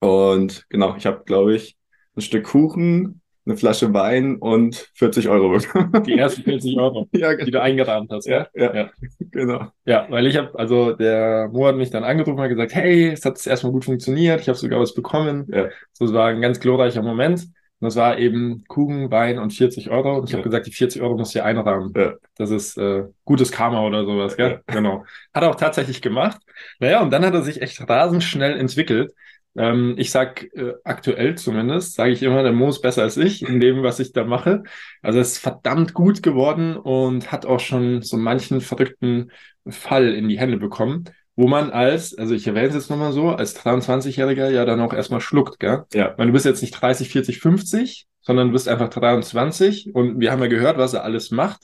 Und 0.00 0.66
genau, 0.68 0.96
ich 0.96 1.06
habe, 1.06 1.22
glaube 1.24 1.54
ich, 1.54 1.76
ein 2.16 2.22
Stück 2.22 2.46
Kuchen, 2.46 3.20
eine 3.44 3.56
Flasche 3.56 3.92
Wein 3.92 4.36
und 4.36 4.90
40 4.94 5.28
Euro 5.28 5.50
bekommen. 5.50 6.02
Die 6.06 6.16
ersten 6.16 6.42
40 6.42 6.78
Euro, 6.78 7.08
ja, 7.12 7.34
die 7.34 7.50
du 7.50 7.60
eingerahmt 7.60 8.10
hast. 8.10 8.26
Ja, 8.26 8.46
ja, 8.54 8.74
ja. 8.74 8.90
genau. 9.30 9.66
Ja, 9.84 10.06
weil 10.10 10.26
ich 10.26 10.36
habe, 10.36 10.56
also 10.58 10.92
der 10.92 11.48
Mo 11.52 11.66
hat 11.66 11.76
mich 11.76 11.90
dann 11.90 12.04
angerufen 12.04 12.38
und 12.38 12.48
gesagt, 12.48 12.74
hey, 12.74 13.08
es 13.08 13.24
hat 13.24 13.44
erstmal 13.46 13.72
gut 13.72 13.84
funktioniert, 13.84 14.40
ich 14.40 14.48
habe 14.48 14.58
sogar 14.58 14.80
was 14.80 14.94
bekommen. 14.94 15.46
Ja. 15.52 15.68
So, 15.92 16.04
es 16.04 16.12
war 16.12 16.28
ein 16.28 16.40
ganz 16.40 16.60
glorreicher 16.60 17.02
Moment. 17.02 17.48
Und 17.80 17.86
das 17.86 17.96
war 17.96 18.16
eben 18.16 18.62
Kuchen, 18.68 19.10
Wein 19.10 19.40
und 19.40 19.52
40 19.52 19.90
Euro. 19.90 20.18
Und 20.18 20.24
ich 20.26 20.30
ja. 20.30 20.38
habe 20.38 20.48
gesagt, 20.48 20.68
die 20.68 20.72
40 20.72 21.02
Euro 21.02 21.16
muss 21.16 21.32
hier 21.32 21.44
einrahmen. 21.44 21.92
Ja. 21.96 22.12
Das 22.36 22.50
ist 22.52 22.78
äh, 22.78 23.06
gutes 23.24 23.50
Karma 23.50 23.84
oder 23.84 24.04
sowas, 24.04 24.36
gell? 24.36 24.60
Ja. 24.68 24.74
Genau. 24.74 25.04
Hat 25.34 25.42
er 25.42 25.50
auch 25.50 25.56
tatsächlich 25.56 26.00
gemacht. 26.00 26.40
Naja, 26.78 27.02
und 27.02 27.10
dann 27.12 27.26
hat 27.26 27.34
er 27.34 27.42
sich 27.42 27.60
echt 27.60 27.80
rasend 27.90 28.22
schnell 28.22 28.56
entwickelt. 28.56 29.12
Ähm, 29.56 29.94
ich 29.98 30.10
sag 30.10 30.44
äh, 30.54 30.74
aktuell 30.84 31.36
zumindest, 31.36 31.94
sage 31.94 32.12
ich 32.12 32.22
immer, 32.22 32.42
der 32.42 32.52
Mo 32.52 32.68
ist 32.68 32.80
besser 32.80 33.02
als 33.02 33.16
ich 33.16 33.46
in 33.46 33.60
dem, 33.60 33.82
was 33.82 34.00
ich 34.00 34.12
da 34.12 34.24
mache. 34.24 34.62
Also 35.02 35.18
er 35.18 35.22
ist 35.22 35.38
verdammt 35.38 35.94
gut 35.94 36.22
geworden 36.22 36.76
und 36.76 37.32
hat 37.32 37.46
auch 37.46 37.60
schon 37.60 38.02
so 38.02 38.16
manchen 38.16 38.60
verrückten 38.60 39.30
Fall 39.68 40.14
in 40.14 40.28
die 40.28 40.38
Hände 40.38 40.56
bekommen 40.56 41.04
wo 41.34 41.48
man 41.48 41.70
als, 41.70 42.16
also 42.16 42.34
ich 42.34 42.46
erwähne 42.46 42.68
es 42.68 42.74
jetzt 42.74 42.90
nochmal 42.90 43.12
so, 43.12 43.30
als 43.30 43.58
23-Jähriger 43.58 44.50
ja 44.50 44.64
dann 44.64 44.80
auch 44.80 44.92
erstmal 44.92 45.20
schluckt, 45.20 45.58
gell? 45.58 45.84
Ja. 45.94 46.14
Weil 46.16 46.26
du 46.26 46.32
bist 46.32 46.44
jetzt 46.44 46.60
nicht 46.60 46.72
30, 46.72 47.08
40, 47.08 47.40
50, 47.40 48.06
sondern 48.20 48.48
du 48.48 48.52
bist 48.52 48.68
einfach 48.68 48.88
23 48.88 49.94
und 49.94 50.20
wir 50.20 50.30
haben 50.30 50.42
ja 50.42 50.48
gehört, 50.48 50.76
was 50.76 50.92
er 50.92 51.04
alles 51.04 51.30
macht. 51.30 51.62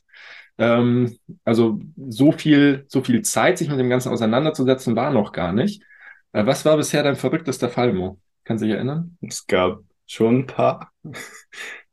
Ähm, 0.56 1.18
also 1.44 1.80
so 2.08 2.32
viel, 2.32 2.86
so 2.88 3.02
viel 3.02 3.22
Zeit, 3.22 3.58
sich 3.58 3.68
mit 3.68 3.78
dem 3.78 3.90
Ganzen 3.90 4.10
auseinanderzusetzen, 4.10 4.96
war 4.96 5.10
noch 5.10 5.32
gar 5.32 5.52
nicht. 5.52 5.82
Äh, 6.32 6.46
was 6.46 6.64
war 6.64 6.76
bisher 6.76 7.02
dein 7.02 7.16
verrücktester 7.16 7.68
Fall, 7.68 7.92
Mo? 7.92 8.18
Kannst 8.44 8.62
du 8.62 8.66
dich 8.66 8.76
erinnern? 8.76 9.16
Es 9.20 9.46
gab 9.46 9.80
schon 10.06 10.40
ein 10.40 10.46
paar. 10.46 10.92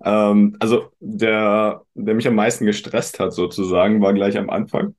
ähm, 0.04 0.56
also 0.60 0.92
der, 1.00 1.82
der 1.94 2.16
mich 2.16 2.28
am 2.28 2.36
meisten 2.36 2.66
gestresst 2.66 3.20
hat 3.20 3.34
sozusagen, 3.34 4.02
war 4.02 4.14
gleich 4.14 4.38
am 4.38 4.50
Anfang. 4.50 4.96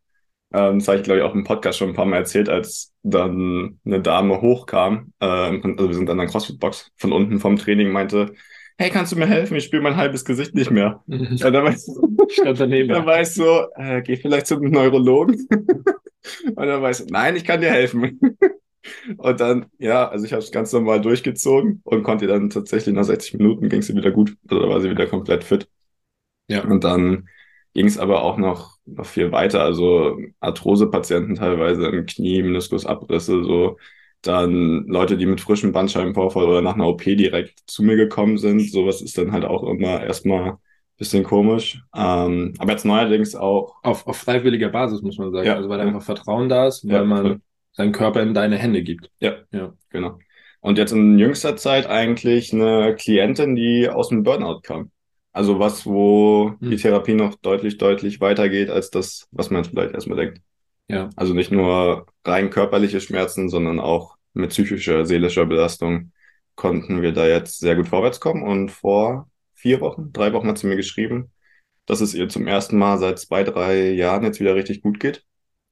Ähm, 0.53 0.79
das 0.79 0.89
habe 0.89 0.99
ich, 0.99 1.05
glaube 1.05 1.21
ich, 1.21 1.25
auch 1.25 1.35
im 1.35 1.45
Podcast 1.45 1.79
schon 1.79 1.91
ein 1.91 1.95
paar 1.95 2.07
Mal 2.07 2.19
erzählt, 2.19 2.49
als 2.49 2.93
dann 3.03 3.81
eine 3.85 4.01
Dame 4.01 4.41
hochkam. 4.41 5.13
Äh, 5.21 5.27
also 5.27 5.89
wir 5.89 5.95
sind 5.95 6.11
an 6.11 6.19
der 6.19 6.27
CrossFit-Box 6.27 6.93
von 6.97 7.13
unten 7.13 7.41
vom 7.41 7.57
Training, 7.57 7.91
meinte, 7.91 8.33
hey, 8.79 8.91
kannst 8.91 9.13
du 9.13 9.17
mir 9.17 9.27
helfen? 9.27 9.57
Ich 9.57 9.65
spüre 9.65 9.83
mein 9.83 9.97
halbes 9.97 10.25
Gesicht 10.25 10.55
nicht 10.55 10.71
mehr. 10.71 11.03
Ja, 11.09 11.51
da 11.51 11.63
war 11.63 11.71
ich 11.71 11.79
so, 11.79 12.09
Stand 12.31 12.61
daneben. 12.61 12.89
Da 12.89 13.05
war 13.05 13.21
ich 13.21 13.31
so, 13.31 13.67
äh, 13.77 14.03
geh 14.03 14.17
vielleicht 14.17 14.47
zum 14.47 14.63
Neurologen. 14.63 15.47
Und 15.51 16.67
dann 16.67 16.83
war 16.83 16.91
ich 16.91 16.97
so, 16.99 17.07
nein, 17.09 17.37
ich 17.37 17.45
kann 17.45 17.61
dir 17.61 17.71
helfen. 17.71 18.19
Und 19.17 19.41
dann, 19.41 19.67
ja, 19.79 20.09
also 20.09 20.25
ich 20.25 20.33
habe 20.33 20.43
es 20.43 20.53
ganz 20.53 20.73
normal 20.73 21.01
durchgezogen 21.01 21.81
und 21.85 22.03
konnte 22.03 22.27
dann 22.27 22.51
tatsächlich 22.51 22.95
nach 22.95 23.05
60 23.05 23.35
Minuten 23.35 23.69
ging 23.69 23.83
sie 23.83 23.95
wieder 23.97 24.11
gut. 24.11 24.37
Also 24.49 24.63
da 24.63 24.69
war 24.69 24.81
sie 24.81 24.91
wieder 24.91 25.07
komplett 25.07 25.45
fit. 25.45 25.69
Ja. 26.49 26.67
Und 26.69 26.85
dann 26.85 27.29
ging 27.75 27.87
es 27.87 27.99
aber 27.99 28.23
auch 28.23 28.37
noch, 28.39 28.77
noch 28.87 29.07
viel 29.07 29.33
weiter. 29.33 29.63
Also 29.63 30.19
Arthrose-Patienten 30.41 31.35
teilweise 31.37 31.87
im 31.89 32.07
Knie, 32.07 32.43
Meniskusabrisse, 32.43 33.45
so 33.45 33.79
Dann 34.23 34.87
Leute, 34.87 35.17
die 35.17 35.27
mit 35.27 35.41
frischem 35.41 35.73
Bandscheibenvorfall 35.73 36.45
oder 36.45 36.63
nach 36.63 36.75
einer 36.75 36.89
OP 36.89 37.03
direkt 37.17 37.61
zu 37.67 37.83
mir 37.83 37.97
gekommen 37.97 38.39
sind. 38.39 38.71
Sowas 38.71 39.03
ist 39.03 39.19
dann 39.19 39.33
halt 39.33 39.45
auch 39.45 39.63
immer 39.65 40.03
erstmal 40.03 40.59
bisschen 40.99 41.25
komisch. 41.25 41.83
Ähm, 41.95 42.55
aber 42.59 42.73
jetzt 42.73 42.85
neuerdings 42.87 43.35
auch. 43.37 43.77
Auf, 43.83 44.07
auf 44.07 44.17
freiwilliger 44.17 44.71
Basis, 44.71 45.03
muss 45.03 45.19
man 45.19 45.31
sagen. 45.33 45.47
Ja. 45.47 45.57
Also 45.57 45.69
weil 45.69 45.81
einfach 45.81 46.03
Vertrauen 46.03 46.49
da 46.49 46.67
ist, 46.67 46.89
weil 46.91 46.93
Ja, 46.93 47.05
man. 47.05 47.43
Seinen 47.77 47.93
Körper 47.93 48.23
in 48.23 48.35
deine 48.35 48.57
Hände 48.59 48.83
gibt. 48.83 49.11
Ja, 49.21 49.37
Ja. 49.53 49.75
genau. 49.91 50.19
Und 50.61 50.79
jetzt 50.79 50.93
in 50.93 51.19
jüngster 51.19 51.57
Zeit 51.57 51.87
eigentlich 51.87 52.53
eine 52.53 52.97
Klientin, 52.97 53.55
die 53.55 53.89
aus 53.89 54.09
dem 54.09 54.23
Burnout 54.25 54.61
kam. 54.63 54.91
Also 55.33 55.59
was, 55.59 55.87
wo 55.87 56.55
Hm. 56.61 56.71
die 56.71 56.77
Therapie 56.77 57.15
noch 57.15 57.35
deutlich, 57.37 57.79
deutlich 57.79 58.21
weitergeht 58.21 58.71
als 58.71 58.91
das, 58.91 59.29
was 59.31 59.51
man 59.51 59.63
jetzt 59.63 59.71
vielleicht 59.71 59.95
erstmal 59.95 60.19
denkt. 60.19 60.41
Ja. 60.89 61.11
Also 61.17 61.35
nicht 61.35 61.51
nur 61.53 62.07
rein 62.25 62.51
körperliche 62.51 63.01
Schmerzen, 63.01 63.49
sondern 63.49 63.79
auch 63.81 64.17
mit 64.33 64.51
psychischer, 64.51 65.05
seelischer 65.07 65.47
Belastung 65.47 66.13
konnten 66.55 67.03
wir 67.03 67.13
da 67.13 67.27
jetzt 67.27 67.59
sehr 67.61 67.77
gut 67.77 67.89
vorwärts 67.89 68.21
kommen. 68.21 68.43
Und 68.43 68.71
vor 68.71 69.29
vier 69.55 69.81
Wochen, 69.81 70.13
drei 70.13 70.33
Wochen 70.33 70.49
hat 70.49 70.59
sie 70.59 70.67
mir 70.69 70.77
geschrieben, 70.77 71.31
dass 71.87 72.01
es 72.01 72.15
ihr 72.15 72.29
zum 72.29 72.47
ersten 72.47 72.79
Mal 72.79 72.99
seit 72.99 73.19
zwei, 73.19 73.45
drei 73.45 73.91
Jahren 73.91 74.25
jetzt 74.25 74.41
wieder 74.41 74.55
richtig 74.55 74.81
gut 74.83 74.99
geht 75.01 75.25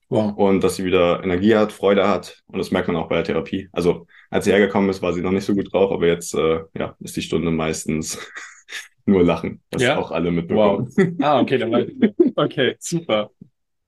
Wow. 0.08 0.34
und 0.36 0.62
dass 0.62 0.76
sie 0.76 0.84
wieder 0.84 1.22
Energie 1.24 1.54
hat, 1.56 1.72
Freude 1.72 2.06
hat. 2.08 2.42
Und 2.46 2.58
das 2.58 2.70
merkt 2.70 2.88
man 2.88 2.96
auch 2.96 3.08
bei 3.08 3.16
der 3.16 3.24
Therapie. 3.24 3.68
Also 3.72 4.06
als 4.30 4.44
sie 4.44 4.52
hergekommen 4.52 4.90
ist, 4.90 5.02
war 5.02 5.12
sie 5.12 5.22
noch 5.22 5.32
nicht 5.32 5.44
so 5.44 5.54
gut 5.54 5.72
drauf, 5.72 5.90
aber 5.90 6.06
jetzt 6.06 6.34
äh, 6.34 6.60
ja, 6.76 6.94
ist 7.00 7.16
die 7.16 7.22
Stunde 7.22 7.50
meistens 7.50 8.18
nur 9.06 9.24
Lachen, 9.24 9.62
was 9.70 9.82
Ja? 9.82 9.98
auch 9.98 10.10
alle 10.10 10.30
mitbekommen. 10.30 10.88
Wow. 10.96 11.06
Ah, 11.22 11.40
okay, 11.40 11.58
dann 11.58 11.74
ich. 11.74 12.14
Okay, 12.36 12.76
super. 12.78 13.30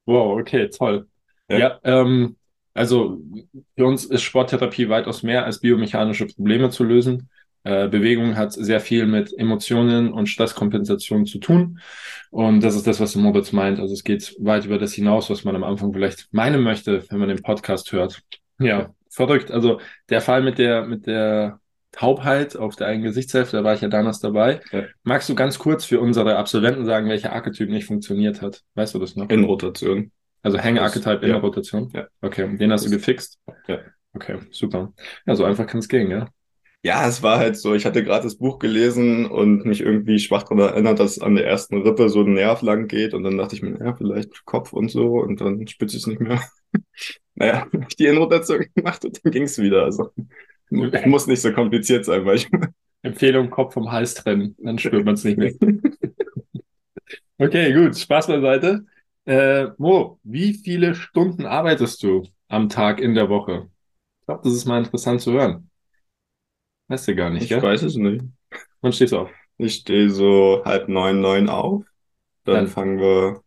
Wow, 0.07 0.39
okay, 0.41 0.69
toll. 0.69 1.07
Ja. 1.49 1.59
Ja, 1.59 1.81
ähm, 1.85 2.37
also 2.75 3.19
für 3.77 3.87
uns 3.87 4.05
ist 4.05 4.23
Sporttherapie 4.23 4.89
weitaus 4.89 5.23
mehr 5.23 5.45
als 5.45 5.61
biomechanische 5.61 6.27
Probleme 6.27 6.71
zu 6.71 6.85
lösen. 6.85 7.29
Äh, 7.67 7.89
Bewegung 7.89 8.37
hat 8.37 8.53
sehr 8.53 8.79
viel 8.79 9.07
mit 9.07 9.37
Emotionen 9.37 10.13
und 10.13 10.29
Stresskompensation 10.29 11.27
zu 11.27 11.39
tun. 11.39 11.81
Und 12.31 12.63
das 12.63 12.77
ist 12.77 12.87
das, 12.87 13.01
was 13.01 13.17
Moritz 13.17 13.51
meint. 13.51 13.81
Also 13.81 13.93
es 13.93 14.05
geht 14.05 14.37
weit 14.39 14.67
über 14.67 14.79
das 14.79 14.93
hinaus, 14.93 15.31
was 15.31 15.43
man 15.43 15.57
am 15.57 15.65
Anfang 15.65 15.93
vielleicht 15.93 16.33
meinen 16.33 16.63
möchte, 16.63 17.03
wenn 17.11 17.19
man 17.19 17.29
den 17.29 17.43
Podcast 17.43 17.91
hört. 17.91 18.23
Ja, 18.61 18.95
verrückt. 19.11 19.51
Also 19.51 19.81
der 20.11 20.21
Fall 20.21 20.43
mit 20.43 20.59
der, 20.59 20.87
mit 20.87 21.09
der 21.09 21.59
Taubheit 21.91 22.57
auf 22.57 22.77
der 22.77 22.87
einen 22.87 23.03
Gesichtshälfte, 23.03 23.57
da 23.57 23.65
war 23.65 23.75
ich 23.75 23.81
ja 23.81 23.89
damals 23.89 24.21
dabei. 24.21 24.61
Ja. 24.71 24.85
Magst 25.03 25.29
du 25.29 25.35
ganz 25.35 25.59
kurz 25.59 25.85
für 25.85 25.99
unsere 25.99 26.37
Absolventen 26.37 26.85
sagen, 26.85 27.09
welcher 27.09 27.33
Archetyp 27.33 27.69
nicht 27.69 27.87
funktioniert 27.87 28.43
hat? 28.43 28.63
Weißt 28.75 28.95
du 28.95 29.01
das 29.01 29.17
noch? 29.17 29.29
In 29.29 29.43
Rotation. 29.43 30.13
Also 30.43 30.59
Hänge-Archetype 30.59 31.27
in 31.27 31.33
Ja. 31.33 31.81
Ja. 31.95 32.07
Okay, 32.21 32.57
den 32.59 32.71
hast 32.71 32.87
du 32.87 32.91
gefixt? 32.91 33.41
Ja. 33.67 33.81
Okay, 34.13 34.39
super. 34.53 34.93
Ja, 35.27 35.35
so 35.35 35.45
einfach 35.45 35.67
kann 35.67 35.81
es 35.81 35.89
gehen, 35.89 36.11
ja? 36.11 36.29
Ja, 36.87 37.09
es 37.09 37.21
war 37.23 37.39
halt 37.39 37.57
so, 37.57 37.75
ich 37.75 37.85
hatte 37.85 38.05
gerade 38.05 38.23
das 38.25 38.37
Buch 38.37 38.61
gelesen 38.61 39.27
und 39.27 39.65
mich 39.65 39.81
irgendwie 39.81 40.21
schwach 40.21 40.45
daran 40.45 40.61
erinnert, 40.61 41.01
dass 41.01 41.19
an 41.19 41.35
der 41.35 41.45
ersten 41.45 41.83
Rippe 41.83 42.09
so 42.09 42.21
ein 42.23 42.35
Nerv 42.35 42.63
lang 42.63 42.87
geht 42.87 43.13
und 43.13 43.25
dann 43.25 43.37
dachte 43.39 43.57
ich 43.57 43.63
mir, 43.63 43.77
ja, 43.85 43.95
vielleicht 43.97 44.45
Kopf 44.45 44.73
und 44.73 44.89
so 44.89 45.19
und 45.21 45.41
dann 45.41 45.67
spitze 45.67 45.97
ich 45.97 46.03
es 46.03 46.07
nicht 46.07 46.21
mehr. 46.21 46.41
Naja, 47.37 47.63
hab 47.73 47.75
ich 47.91 47.97
die 47.97 48.07
Inrotation 48.07 48.67
gemacht 48.75 49.05
und 49.05 49.21
dann 49.25 49.33
ging 49.33 49.45
es 49.45 49.59
wieder. 49.59 49.85
Also 49.85 50.11
muss 50.71 51.27
nicht 51.27 51.43
so 51.43 51.53
kompliziert 51.53 52.05
sein, 52.05 52.25
weil 52.27 52.37
ich 52.37 52.49
Empfehlung, 53.03 53.51
Kopf 53.51 53.75
vom 53.75 53.93
Hals 53.93 54.15
trennen, 54.15 54.57
dann 54.59 54.79
spürt 54.79 55.05
man 55.05 55.15
es 55.15 55.25
nicht 55.25 55.39
mehr. 55.39 55.53
Okay, 57.39 57.73
gut, 57.75 57.97
Spaß 57.97 58.27
beiseite. 58.29 58.87
Äh, 59.27 59.69
Mo, 59.79 60.19
wie 60.23 60.55
viele 60.55 60.95
Stunden 60.95 61.45
arbeitest 61.47 62.03
du 62.03 62.23
am 62.49 62.69
Tag 62.69 63.01
in 63.01 63.15
der 63.15 63.29
Woche? 63.29 63.69
Ich 64.21 64.27
glaube, 64.27 64.43
das 64.45 64.55
ist 64.55 64.67
mal 64.67 64.79
interessant 64.85 65.21
zu 65.21 65.33
hören. 65.33 65.71
Weißt 66.89 67.09
du 67.09 67.15
gar 67.17 67.31
nicht, 67.31 67.45
ich 67.45 67.49
gell? 67.49 67.63
weiß 67.63 67.83
es 67.83 67.97
nicht. 67.97 68.25
Wann 68.81 68.93
stehst 68.93 69.13
du 69.13 69.19
auf? 69.19 69.31
Ich 69.59 69.75
stehe 69.77 70.11
so 70.11 70.63
halb 70.65 70.89
neun, 70.89 71.21
neun 71.21 71.49
auf. 71.49 71.85
Dann, 72.45 72.55
Dann- 72.55 72.67
fangen 72.69 72.99
wir, 73.01 73.41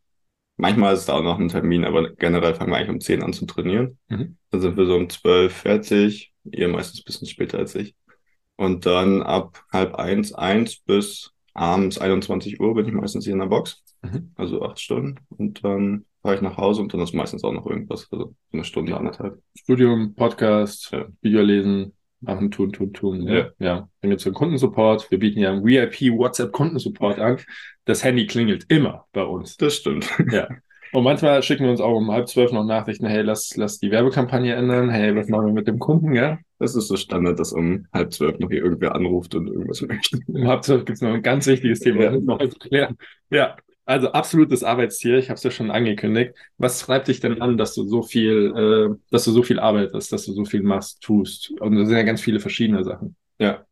manchmal 0.57 0.93
ist 0.93 1.01
es 1.01 1.09
auch 1.09 1.21
noch 1.23 1.39
ein 1.39 1.47
Termin, 1.49 1.85
aber 1.85 2.09
generell 2.15 2.53
fangen 2.55 2.71
wir 2.71 2.77
eigentlich 2.77 2.89
um 2.89 2.99
zehn 3.01 3.23
an 3.23 3.31
zu 3.33 3.45
trainieren. 3.45 3.97
Mhm. 4.09 4.37
Dann 4.51 4.61
sind 4.61 4.75
wir 4.77 4.85
so 4.85 4.95
um 4.95 5.09
zwölf 5.09 5.53
fertig, 5.53 6.33
ihr 6.51 6.67
meistens 6.67 6.99
ein 7.01 7.05
bisschen 7.05 7.27
später 7.27 7.59
als 7.59 7.75
ich. 7.75 7.95
Und 8.57 8.85
dann 8.85 9.21
ab 9.23 9.63
halb 9.71 9.95
eins, 9.95 10.33
eins 10.33 10.77
bis 10.79 11.31
abends 11.53 11.97
21 11.97 12.59
Uhr 12.59 12.73
bin 12.75 12.85
ich 12.87 12.93
meistens 12.93 13.23
hier 13.23 13.33
in 13.33 13.39
der 13.39 13.45
Box. 13.45 13.81
Mhm. 14.01 14.31
Also 14.35 14.61
acht 14.63 14.79
Stunden. 14.79 15.15
Und 15.29 15.63
dann 15.63 16.05
fahre 16.21 16.35
ich 16.35 16.41
nach 16.41 16.57
Hause 16.57 16.81
und 16.81 16.93
dann 16.93 16.99
ist 17.01 17.13
meistens 17.13 17.43
auch 17.45 17.53
noch 17.53 17.65
irgendwas, 17.65 18.07
also 18.11 18.25
so 18.25 18.35
eine 18.51 18.65
Stunde, 18.65 18.97
anderthalb. 18.97 19.41
Studium, 19.57 20.13
Podcast, 20.15 20.89
Ja. 20.91 21.05
Video 21.21 21.41
lesen, 21.41 21.93
machen, 22.21 22.51
tun, 22.51 22.71
tun, 22.71 22.93
tun. 22.93 23.21
Ja. 23.27 23.33
Ja. 23.33 23.45
ja. 23.59 23.89
Dann 24.01 24.09
gibt's 24.09 24.23
den 24.25 24.33
Kundensupport. 24.33 25.09
Wir 25.11 25.19
bieten 25.19 25.39
ja 25.39 25.51
einen 25.51 25.65
VIP 25.65 26.17
WhatsApp 26.17 26.51
Kundensupport 26.51 27.19
an. 27.19 27.37
Das 27.85 28.03
Handy 28.03 28.27
klingelt 28.27 28.65
immer 28.69 29.05
bei 29.13 29.23
uns. 29.23 29.57
Das 29.57 29.75
stimmt. 29.75 30.09
Und 30.91 31.03
manchmal 31.03 31.43
schicken 31.43 31.65
wir 31.65 31.71
uns 31.71 31.81
auch 31.81 31.95
um 31.95 32.09
halb 32.11 32.27
zwölf 32.27 32.51
noch 32.51 32.63
Nachrichten, 32.65 33.05
hey, 33.05 33.21
lass, 33.21 33.55
lass 33.55 33.77
die 33.77 33.91
Werbekampagne 33.91 34.55
ändern, 34.55 34.89
hey, 34.89 35.15
was 35.15 35.27
machen 35.27 35.45
wir 35.45 35.53
mit 35.53 35.67
dem 35.67 35.77
Kunden, 35.77 36.15
ja? 36.15 36.39
Das 36.57 36.75
ist 36.75 36.87
so 36.87 36.97
Standard, 36.97 37.39
dass 37.39 37.53
um 37.53 37.85
halb 37.93 38.11
zwölf 38.11 38.39
noch 38.39 38.49
hier 38.49 38.63
irgendwer 38.63 38.95
anruft 38.95 39.35
und 39.35 39.47
irgendwas 39.47 39.81
möchte. 39.83 40.19
Um 40.27 40.47
halb 40.47 40.63
zwölf 40.63 40.85
gibt's 40.85 41.01
noch 41.01 41.13
ein 41.13 41.21
ganz 41.21 41.45
wichtiges 41.45 41.81
Thema, 41.81 42.05
Ja. 42.05 42.11
das 42.11 42.23
noch 42.23 42.39
zu 42.39 42.57
klären. 42.57 42.97
Ja, 43.29 43.55
also 43.89 44.11
absolutes 44.11 44.63
Arbeitstier, 44.63 45.17
ich 45.17 45.29
habe 45.29 45.37
es 45.37 45.43
ja 45.43 45.49
schon 45.49 45.71
angekündigt. 45.71 46.35
Was 46.59 46.79
treibt 46.79 47.07
dich 47.07 47.21
denn 47.21 47.41
an, 47.41 47.57
dass 47.57 47.73
du 47.73 47.83
so 47.87 48.03
viel, 48.03 48.53
äh, 48.55 48.95
dass 49.09 49.25
du 49.25 49.31
so 49.31 49.41
viel 49.41 49.59
arbeitest, 49.59 50.11
dass 50.11 50.25
du 50.25 50.33
so 50.33 50.45
viel 50.45 50.61
machst, 50.61 51.01
tust? 51.01 51.51
Und 51.59 51.75
das 51.75 51.87
sind 51.87 51.97
ja 51.97 52.03
ganz 52.03 52.21
viele 52.21 52.39
verschiedene 52.39 52.83
Sachen. 52.83 53.15
Ja. 53.39 53.65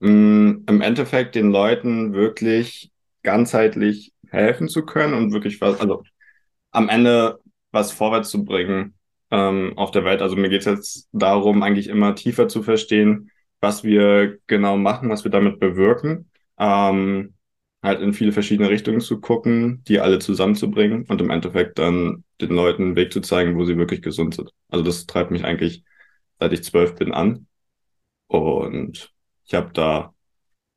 Mm, 0.00 0.64
Im 0.66 0.80
Endeffekt 0.82 1.36
den 1.36 1.50
Leuten 1.50 2.12
wirklich 2.12 2.90
ganzheitlich 3.22 4.12
helfen 4.28 4.68
zu 4.68 4.84
können 4.84 5.14
und 5.14 5.32
wirklich 5.32 5.60
was, 5.62 5.80
also 5.80 6.02
am 6.70 6.90
Ende 6.90 7.40
was 7.70 7.92
vorwärts 7.92 8.28
zu 8.28 8.44
bringen 8.44 8.94
ähm, 9.30 9.72
auf 9.76 9.90
der 9.90 10.04
Welt. 10.04 10.20
Also 10.20 10.36
mir 10.36 10.50
geht's 10.50 10.66
jetzt 10.66 11.08
darum, 11.12 11.62
eigentlich 11.62 11.88
immer 11.88 12.14
tiefer 12.14 12.46
zu 12.46 12.62
verstehen, 12.62 13.30
was 13.60 13.84
wir 13.84 14.38
genau 14.48 14.76
machen, 14.76 15.08
was 15.08 15.24
wir 15.24 15.30
damit 15.30 15.60
bewirken. 15.60 16.30
Ähm, 16.58 17.34
halt 17.82 18.00
in 18.00 18.14
viele 18.14 18.32
verschiedene 18.32 18.70
Richtungen 18.70 19.00
zu 19.00 19.20
gucken, 19.20 19.82
die 19.88 19.98
alle 20.00 20.18
zusammenzubringen 20.20 21.04
und 21.06 21.20
im 21.20 21.30
Endeffekt 21.30 21.78
dann 21.78 22.24
den 22.40 22.50
Leuten 22.50 22.82
einen 22.82 22.96
Weg 22.96 23.12
zu 23.12 23.20
zeigen, 23.20 23.56
wo 23.56 23.64
sie 23.64 23.76
wirklich 23.76 24.02
gesund 24.02 24.34
sind. 24.34 24.52
Also 24.68 24.84
das 24.84 25.06
treibt 25.06 25.30
mich 25.30 25.44
eigentlich, 25.44 25.82
seit 26.38 26.52
ich 26.52 26.62
zwölf 26.62 26.94
bin, 26.94 27.12
an. 27.12 27.46
Und 28.28 29.12
ich 29.44 29.54
habe 29.54 29.72
da, 29.72 30.14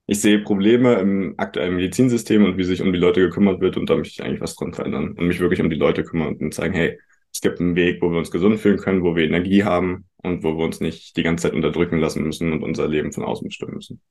ich 0.08 0.22
sehe 0.22 0.40
Probleme 0.40 0.96
im 0.96 1.36
aktuellen 1.38 1.76
Medizinsystem 1.76 2.44
und 2.44 2.58
wie 2.58 2.64
sich 2.64 2.82
um 2.82 2.94
die 2.94 3.00
Leute 3.00 3.22
gekümmert 3.22 3.62
wird 3.62 3.78
und 3.78 3.90
da 3.90 3.96
möchte 3.96 4.14
ich 4.14 4.24
eigentlich 4.24 4.42
was 4.42 4.56
dran 4.56 4.74
verändern 4.74 5.14
und 5.14 5.28
mich 5.28 5.40
wirklich 5.40 5.62
um 5.62 5.70
die 5.70 5.76
Leute 5.76 6.04
kümmern 6.04 6.36
und 6.36 6.54
zeigen, 6.54 6.74
hey, 6.74 7.00
es 7.32 7.42
gibt 7.42 7.60
einen 7.60 7.76
Weg, 7.76 8.02
wo 8.02 8.10
wir 8.12 8.18
uns 8.18 8.32
gesund 8.32 8.60
fühlen 8.60 8.78
können, 8.78 9.04
wo 9.04 9.16
wir 9.16 9.26
Energie 9.26 9.64
haben 9.64 10.06
und 10.18 10.44
wo 10.44 10.58
wir 10.58 10.66
uns 10.66 10.80
nicht 10.80 11.18
die 11.18 11.24
ganze 11.24 11.44
Zeit 11.44 11.54
unterdrücken 11.54 12.00
lassen 12.00 12.24
müssen 12.24 12.52
und 12.54 12.64
unser 12.64 12.88
Leben 12.88 13.12
von 13.12 13.24
außen 13.24 13.48
bestimmen 13.48 13.76
müssen. 13.76 14.02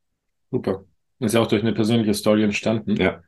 Super. 0.51 0.85
Ist 1.21 1.35
ja 1.35 1.41
auch 1.41 1.47
durch 1.47 1.63
eine 1.63 1.73
persönliche 1.73 2.15
Story 2.15 2.43
entstanden. 2.43 2.97
Ja. 2.97 3.23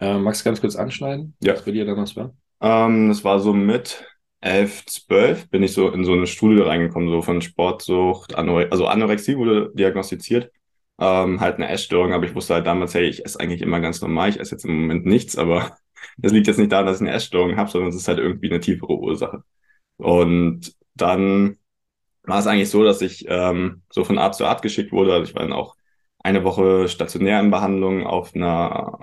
Äh, 0.00 0.18
magst 0.18 0.40
du 0.42 0.44
ganz 0.44 0.60
kurz 0.60 0.76
anschneiden, 0.76 1.34
Ja. 1.42 1.54
was 1.54 1.64
bei 1.64 1.70
dir 1.72 1.84
damals 1.84 2.16
war? 2.16 2.34
Ähm, 2.60 3.08
das 3.08 3.24
war 3.24 3.40
so 3.40 3.52
mit 3.52 4.04
elf, 4.40 4.84
zwölf 4.86 5.48
bin 5.50 5.62
ich 5.62 5.72
so 5.72 5.88
in 5.90 6.04
so 6.04 6.12
eine 6.12 6.26
Studie 6.26 6.60
reingekommen, 6.60 7.08
so 7.08 7.22
von 7.22 7.40
Sportsucht, 7.40 8.34
Anore 8.34 8.68
also 8.70 8.86
Anorexie 8.86 9.36
wurde 9.36 9.70
diagnostiziert. 9.74 10.50
Ähm, 11.00 11.40
halt 11.40 11.56
eine 11.56 11.68
Essstörung, 11.68 12.12
aber 12.12 12.26
ich 12.26 12.34
wusste 12.34 12.54
halt 12.54 12.66
damals, 12.66 12.94
hey, 12.94 13.04
ich 13.08 13.24
esse 13.24 13.40
eigentlich 13.40 13.62
immer 13.62 13.80
ganz 13.80 14.00
normal, 14.00 14.28
ich 14.28 14.38
esse 14.38 14.52
jetzt 14.54 14.64
im 14.64 14.80
Moment 14.82 15.06
nichts, 15.06 15.36
aber 15.36 15.76
das 16.18 16.32
liegt 16.32 16.46
jetzt 16.46 16.58
nicht 16.58 16.70
daran, 16.72 16.86
dass 16.86 16.96
ich 16.96 17.02
eine 17.06 17.12
Essstörung 17.16 17.56
habe, 17.56 17.70
sondern 17.70 17.90
es 17.90 17.96
ist 17.96 18.08
halt 18.08 18.18
irgendwie 18.18 18.50
eine 18.50 18.60
tiefere 18.60 18.94
Ursache. 18.98 19.42
Und 19.96 20.74
dann 20.94 21.56
war 22.24 22.38
es 22.38 22.46
eigentlich 22.46 22.70
so, 22.70 22.84
dass 22.84 23.00
ich 23.02 23.24
ähm, 23.28 23.82
so 23.90 24.04
von 24.04 24.18
Arzt 24.18 24.38
zu 24.38 24.46
Arzt 24.46 24.62
geschickt 24.62 24.92
wurde. 24.92 25.12
Also 25.12 25.24
ich 25.30 25.34
war 25.34 25.42
dann 25.42 25.52
auch 25.52 25.74
eine 26.22 26.44
Woche 26.44 26.88
stationär 26.88 27.40
in 27.40 27.50
Behandlung 27.50 28.06
auf 28.06 28.34
einer 28.34 28.98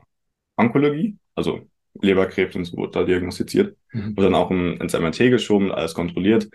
Onkologie, 0.57 1.17
also 1.35 1.67
Leberkrebs 2.01 2.55
und 2.55 2.65
so 2.65 2.77
wurde 2.77 2.91
da 2.91 3.03
diagnostiziert. 3.03 3.77
Mhm. 3.91 4.09
Und 4.09 4.21
dann 4.21 4.35
auch 4.35 4.51
im, 4.51 4.79
ins 4.79 4.93
MRT 4.93 5.17
geschoben, 5.29 5.71
alles 5.71 5.93
kontrolliert. 5.93 6.49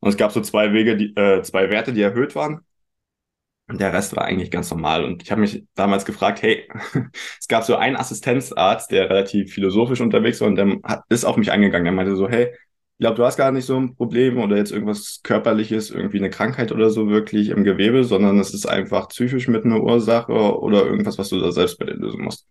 Und 0.00 0.08
es 0.08 0.16
gab 0.16 0.32
so 0.32 0.40
zwei 0.40 0.72
Wege, 0.72 0.96
die, 0.96 1.14
äh, 1.16 1.42
zwei 1.42 1.70
Werte, 1.70 1.92
die 1.92 2.02
erhöht 2.02 2.34
waren. 2.34 2.60
Und 3.68 3.80
der 3.80 3.92
Rest 3.92 4.16
war 4.16 4.24
eigentlich 4.24 4.50
ganz 4.50 4.70
normal. 4.70 5.04
Und 5.04 5.22
ich 5.22 5.30
habe 5.30 5.40
mich 5.40 5.64
damals 5.74 6.04
gefragt, 6.04 6.42
hey, 6.42 6.68
es 7.38 7.46
gab 7.46 7.62
so 7.62 7.76
einen 7.76 7.96
Assistenzarzt, 7.96 8.90
der 8.90 9.08
relativ 9.08 9.52
philosophisch 9.52 10.00
unterwegs 10.00 10.40
war 10.40 10.48
und 10.48 10.56
der 10.56 10.78
hat, 10.82 11.04
ist 11.08 11.24
auf 11.24 11.36
mich 11.36 11.52
eingegangen. 11.52 11.84
Der 11.84 11.92
meinte 11.92 12.16
so, 12.16 12.28
hey, 12.28 12.52
glaube, 13.00 13.16
du 13.16 13.24
hast 13.24 13.36
gar 13.36 13.50
nicht 13.50 13.64
so 13.64 13.76
ein 13.76 13.96
Problem 13.96 14.38
oder 14.38 14.56
jetzt 14.56 14.72
irgendwas 14.72 15.20
körperliches, 15.22 15.90
irgendwie 15.90 16.18
eine 16.18 16.30
Krankheit 16.30 16.70
oder 16.70 16.90
so 16.90 17.08
wirklich 17.08 17.48
im 17.48 17.64
Gewebe, 17.64 18.04
sondern 18.04 18.38
es 18.38 18.54
ist 18.54 18.66
einfach 18.66 19.08
psychisch 19.08 19.48
mit 19.48 19.64
einer 19.64 19.82
Ursache 19.82 20.32
oder 20.32 20.84
irgendwas, 20.84 21.18
was 21.18 21.30
du 21.30 21.40
da 21.40 21.50
selbst 21.50 21.78
bei 21.78 21.86
dir 21.86 21.94
lösen 21.94 22.22
musst. 22.22 22.46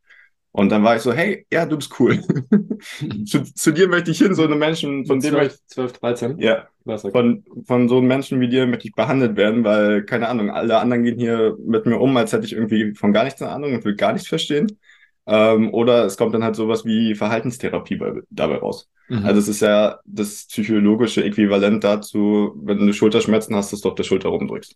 Und 0.51 0.69
dann 0.69 0.83
war 0.83 0.95
ich 0.95 1.03
so, 1.03 1.13
hey, 1.13 1.45
ja, 1.53 1.67
du 1.67 1.77
bist 1.77 1.99
cool. 1.99 2.19
zu, 3.25 3.43
zu, 3.43 3.71
dir 3.71 3.87
möchte 3.87 4.09
ich 4.09 4.17
hin, 4.17 4.33
so 4.33 4.43
eine 4.43 4.55
Menschen, 4.55 5.05
von 5.05 5.19
dem 5.19 5.35
möchte 5.35 5.59
12, 5.67 5.93
13? 5.93 6.39
Ja. 6.39 6.67
Von, 7.11 7.45
von 7.65 7.87
so 7.87 7.99
einem 7.99 8.07
Menschen 8.07 8.39
wie 8.39 8.49
dir 8.49 8.65
möchte 8.65 8.87
ich 8.87 8.95
behandelt 8.95 9.37
werden, 9.37 9.63
weil, 9.63 10.03
keine 10.03 10.27
Ahnung, 10.27 10.49
alle 10.49 10.79
anderen 10.79 11.03
gehen 11.03 11.19
hier 11.19 11.55
mit 11.63 11.85
mir 11.85 11.99
um, 11.99 12.17
als 12.17 12.33
hätte 12.33 12.45
ich 12.45 12.53
irgendwie 12.53 12.95
von 12.95 13.13
gar 13.13 13.25
nichts 13.25 13.41
eine 13.43 13.51
Ahnung 13.51 13.75
und 13.75 13.85
will 13.85 13.95
gar 13.95 14.13
nichts 14.13 14.27
verstehen. 14.27 14.79
Ähm, 15.27 15.71
oder 15.71 16.05
es 16.05 16.17
kommt 16.17 16.33
dann 16.33 16.43
halt 16.43 16.55
sowas 16.55 16.83
wie 16.85 17.13
Verhaltenstherapie 17.13 17.97
bei, 17.97 18.13
dabei 18.31 18.55
raus. 18.55 18.89
Mhm. 19.09 19.25
Also 19.25 19.39
es 19.39 19.47
ist 19.47 19.61
ja 19.61 19.99
das 20.05 20.45
psychologische 20.45 21.23
Äquivalent 21.23 21.83
dazu, 21.83 22.53
wenn 22.63 22.85
du 22.85 22.93
Schulterschmerzen 22.93 23.55
hast, 23.55 23.73
dass 23.73 23.81
du 23.81 23.89
auf 23.89 23.95
der 23.95 24.03
Schulter 24.03 24.29
rumdrückst. 24.29 24.75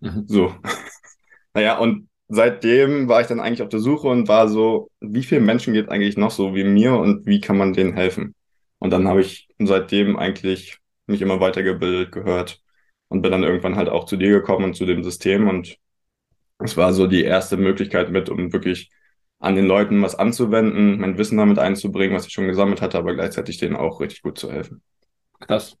Mhm. 0.00 0.24
So. 0.26 0.54
naja, 1.54 1.78
und 1.78 2.08
seitdem 2.28 3.08
war 3.08 3.20
ich 3.20 3.26
dann 3.26 3.40
eigentlich 3.40 3.62
auf 3.62 3.68
der 3.68 3.80
Suche 3.80 4.08
und 4.08 4.28
war 4.28 4.48
so, 4.48 4.88
wie 5.00 5.24
viele 5.24 5.40
Menschen 5.40 5.74
geht 5.74 5.88
eigentlich 5.88 6.16
noch 6.16 6.30
so 6.30 6.54
wie 6.54 6.64
mir 6.64 6.94
und 6.94 7.26
wie 7.26 7.40
kann 7.40 7.58
man 7.58 7.72
denen 7.72 7.94
helfen? 7.94 8.34
Und 8.78 8.90
dann 8.90 9.08
habe 9.08 9.20
ich 9.20 9.48
seitdem 9.58 10.16
eigentlich 10.16 10.78
mich 11.06 11.20
immer 11.20 11.40
weitergebildet, 11.40 12.12
gehört 12.12 12.60
und 13.08 13.22
bin 13.22 13.32
dann 13.32 13.42
irgendwann 13.42 13.76
halt 13.76 13.88
auch 13.88 14.06
zu 14.06 14.16
dir 14.16 14.30
gekommen 14.30 14.64
und 14.64 14.74
zu 14.74 14.86
dem 14.86 15.04
System 15.04 15.48
und 15.48 15.76
es 16.58 16.76
war 16.76 16.92
so 16.92 17.06
die 17.06 17.24
erste 17.24 17.56
Möglichkeit 17.56 18.10
mit, 18.10 18.28
um 18.28 18.52
wirklich 18.52 18.90
an 19.42 19.54
den 19.56 19.66
Leuten 19.66 20.00
was 20.02 20.14
anzuwenden, 20.14 21.00
mein 21.00 21.18
Wissen 21.18 21.36
damit 21.36 21.58
einzubringen, 21.58 22.16
was 22.16 22.26
ich 22.26 22.32
schon 22.32 22.46
gesammelt 22.46 22.80
hatte, 22.80 22.96
aber 22.96 23.12
gleichzeitig 23.14 23.58
denen 23.58 23.76
auch 23.76 24.00
richtig 24.00 24.22
gut 24.22 24.38
zu 24.38 24.50
helfen. 24.50 24.80
Krass. 25.40 25.76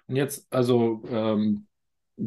Und 0.07 0.17
jetzt, 0.17 0.47
also 0.53 1.03
ähm, 1.09 1.67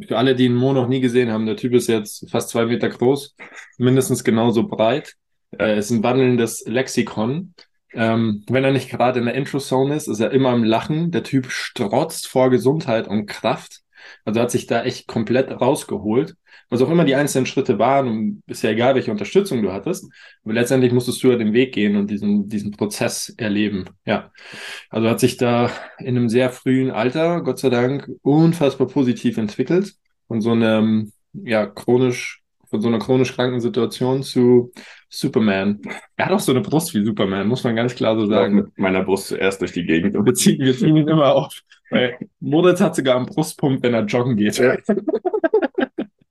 für 0.08 0.18
alle, 0.18 0.36
die 0.36 0.46
ihn 0.46 0.56
Mo 0.56 0.74
noch 0.74 0.88
nie 0.88 1.00
gesehen 1.00 1.32
haben, 1.32 1.46
der 1.46 1.58
Typ 1.58 1.74
ist 1.74 1.88
jetzt 1.88 2.30
fast 2.30 2.50
zwei 2.50 2.66
Meter 2.66 2.90
groß, 2.90 3.36
mindestens 3.78 4.24
genauso 4.24 4.68
breit. 4.68 5.14
Er 5.52 5.76
ist 5.76 5.92
ein 5.92 6.04
wandelndes 6.04 6.64
Lexikon. 6.66 7.54
Ähm, 7.94 8.44
wenn 8.50 8.66
er 8.66 8.74
nicht 8.74 8.90
gerade 8.90 9.20
in 9.20 9.26
der 9.26 9.36
Intro-Zone 9.36 9.96
ist, 9.96 10.08
ist 10.08 10.20
er 10.20 10.32
immer 10.32 10.50
am 10.50 10.64
Lachen. 10.64 11.12
Der 11.12 11.24
Typ 11.24 11.50
strotzt 11.50 12.28
vor 12.28 12.50
Gesundheit 12.50 13.08
und 13.08 13.28
Kraft. 13.28 13.82
Also 14.26 14.42
hat 14.42 14.52
sich 14.52 14.68
da 14.68 14.84
echt 14.84 15.08
komplett 15.08 15.50
rausgeholt 15.50 16.36
was 16.70 16.82
auch 16.82 16.90
immer 16.90 17.06
die 17.06 17.16
einzelnen 17.16 17.46
Schritte 17.46 17.78
waren, 17.80 18.42
ist 18.48 18.64
ja 18.64 18.72
egal, 18.72 18.96
welche 18.96 19.12
Unterstützung 19.12 19.62
du 19.62 19.72
hattest, 19.72 20.10
aber 20.44 20.54
letztendlich 20.54 20.92
musstest 20.92 21.24
du 21.24 21.32
ja 21.32 21.38
den 21.38 21.54
Weg 21.54 21.74
gehen 21.74 21.96
und 21.96 22.10
diesen, 22.10 22.50
diesen 22.50 22.72
Prozess 22.72 23.34
erleben. 23.38 23.86
Ja. 24.06 24.32
Also 24.90 25.10
hat 25.10 25.20
sich 25.20 25.38
da 25.38 25.70
in 26.00 26.18
einem 26.18 26.30
sehr 26.30 26.50
frühen 26.50 26.92
Alter, 26.92 27.42
Gott 27.42 27.60
sei 27.60 27.70
Dank, 27.70 28.10
unfassbar 28.22 28.88
positiv 28.88 29.38
entwickelt 29.38 29.94
und 30.28 30.42
so 30.42 30.52
eine, 30.52 31.08
ja, 31.34 31.68
chronisch, 31.68 32.42
von 32.68 32.82
so 32.82 32.88
einer 32.88 33.00
chronisch 33.00 33.34
kranken 33.36 33.62
Situation 33.62 34.24
zu 34.24 34.72
Superman. 35.08 35.82
Er 36.16 36.26
hat 36.26 36.34
auch 36.34 36.40
so 36.40 36.52
eine 36.52 36.62
Brust 36.62 36.94
wie 36.96 37.06
Superman, 37.06 37.48
muss 37.48 37.64
man 37.64 37.76
ganz 37.76 37.94
klar 37.96 38.18
so 38.18 38.26
sagen. 38.26 38.56
Mit 38.56 38.78
meiner 38.78 39.04
Brust 39.04 39.28
zuerst 39.28 39.62
durch 39.62 39.72
die 39.72 39.86
Gegend. 39.86 40.16
Und 40.18 40.26
wir 40.26 40.34
ziehen, 40.34 40.60
wir 40.60 40.76
ziehen 40.76 40.96
ihn 40.98 41.08
immer 41.08 41.36
auf. 41.36 41.62
Weil 41.92 42.18
Moritz 42.40 42.82
hat 42.82 42.96
sogar 42.96 43.16
einen 43.16 43.28
Brustpump, 43.28 43.84
wenn 43.84 43.94
er 43.94 44.06
joggen 44.06 44.36
geht. 44.36 44.58
Ja. 44.58 44.78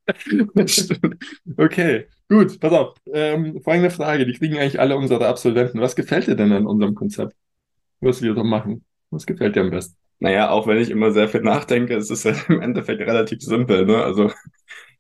okay, 1.57 2.07
gut, 2.29 2.61
pass 2.61 2.73
auf. 2.73 2.95
Ähm, 3.13 3.61
folgende 3.63 3.91
Frage, 3.91 4.27
die 4.27 4.35
kriegen 4.35 4.59
eigentlich 4.59 4.81
alle 4.81 4.97
unsere 4.97 5.27
Absolventen. 5.27 5.81
Was 5.81 5.97
gefällt 5.97 6.27
dir 6.27 6.37
denn 6.37 6.53
an 6.53 6.67
unserem 6.67 6.95
Konzept? 6.95 7.35
Was 8.01 8.23
wir 8.23 8.35
da 8.35 8.43
machen? 8.43 8.85
Was 9.11 9.27
gefällt 9.27 9.57
dir 9.57 9.63
am 9.63 9.71
besten? 9.71 9.97
Naja, 10.19 10.51
auch 10.51 10.67
wenn 10.67 10.79
ich 10.79 10.91
immer 10.91 11.11
sehr 11.11 11.29
viel 11.29 11.43
nachdenke, 11.43 11.95
ist 11.95 12.11
es 12.11 12.25
ja 12.25 12.35
im 12.49 12.61
Endeffekt 12.61 13.01
relativ 13.01 13.41
simpel. 13.41 13.87
Ne? 13.87 14.03
Also 14.03 14.31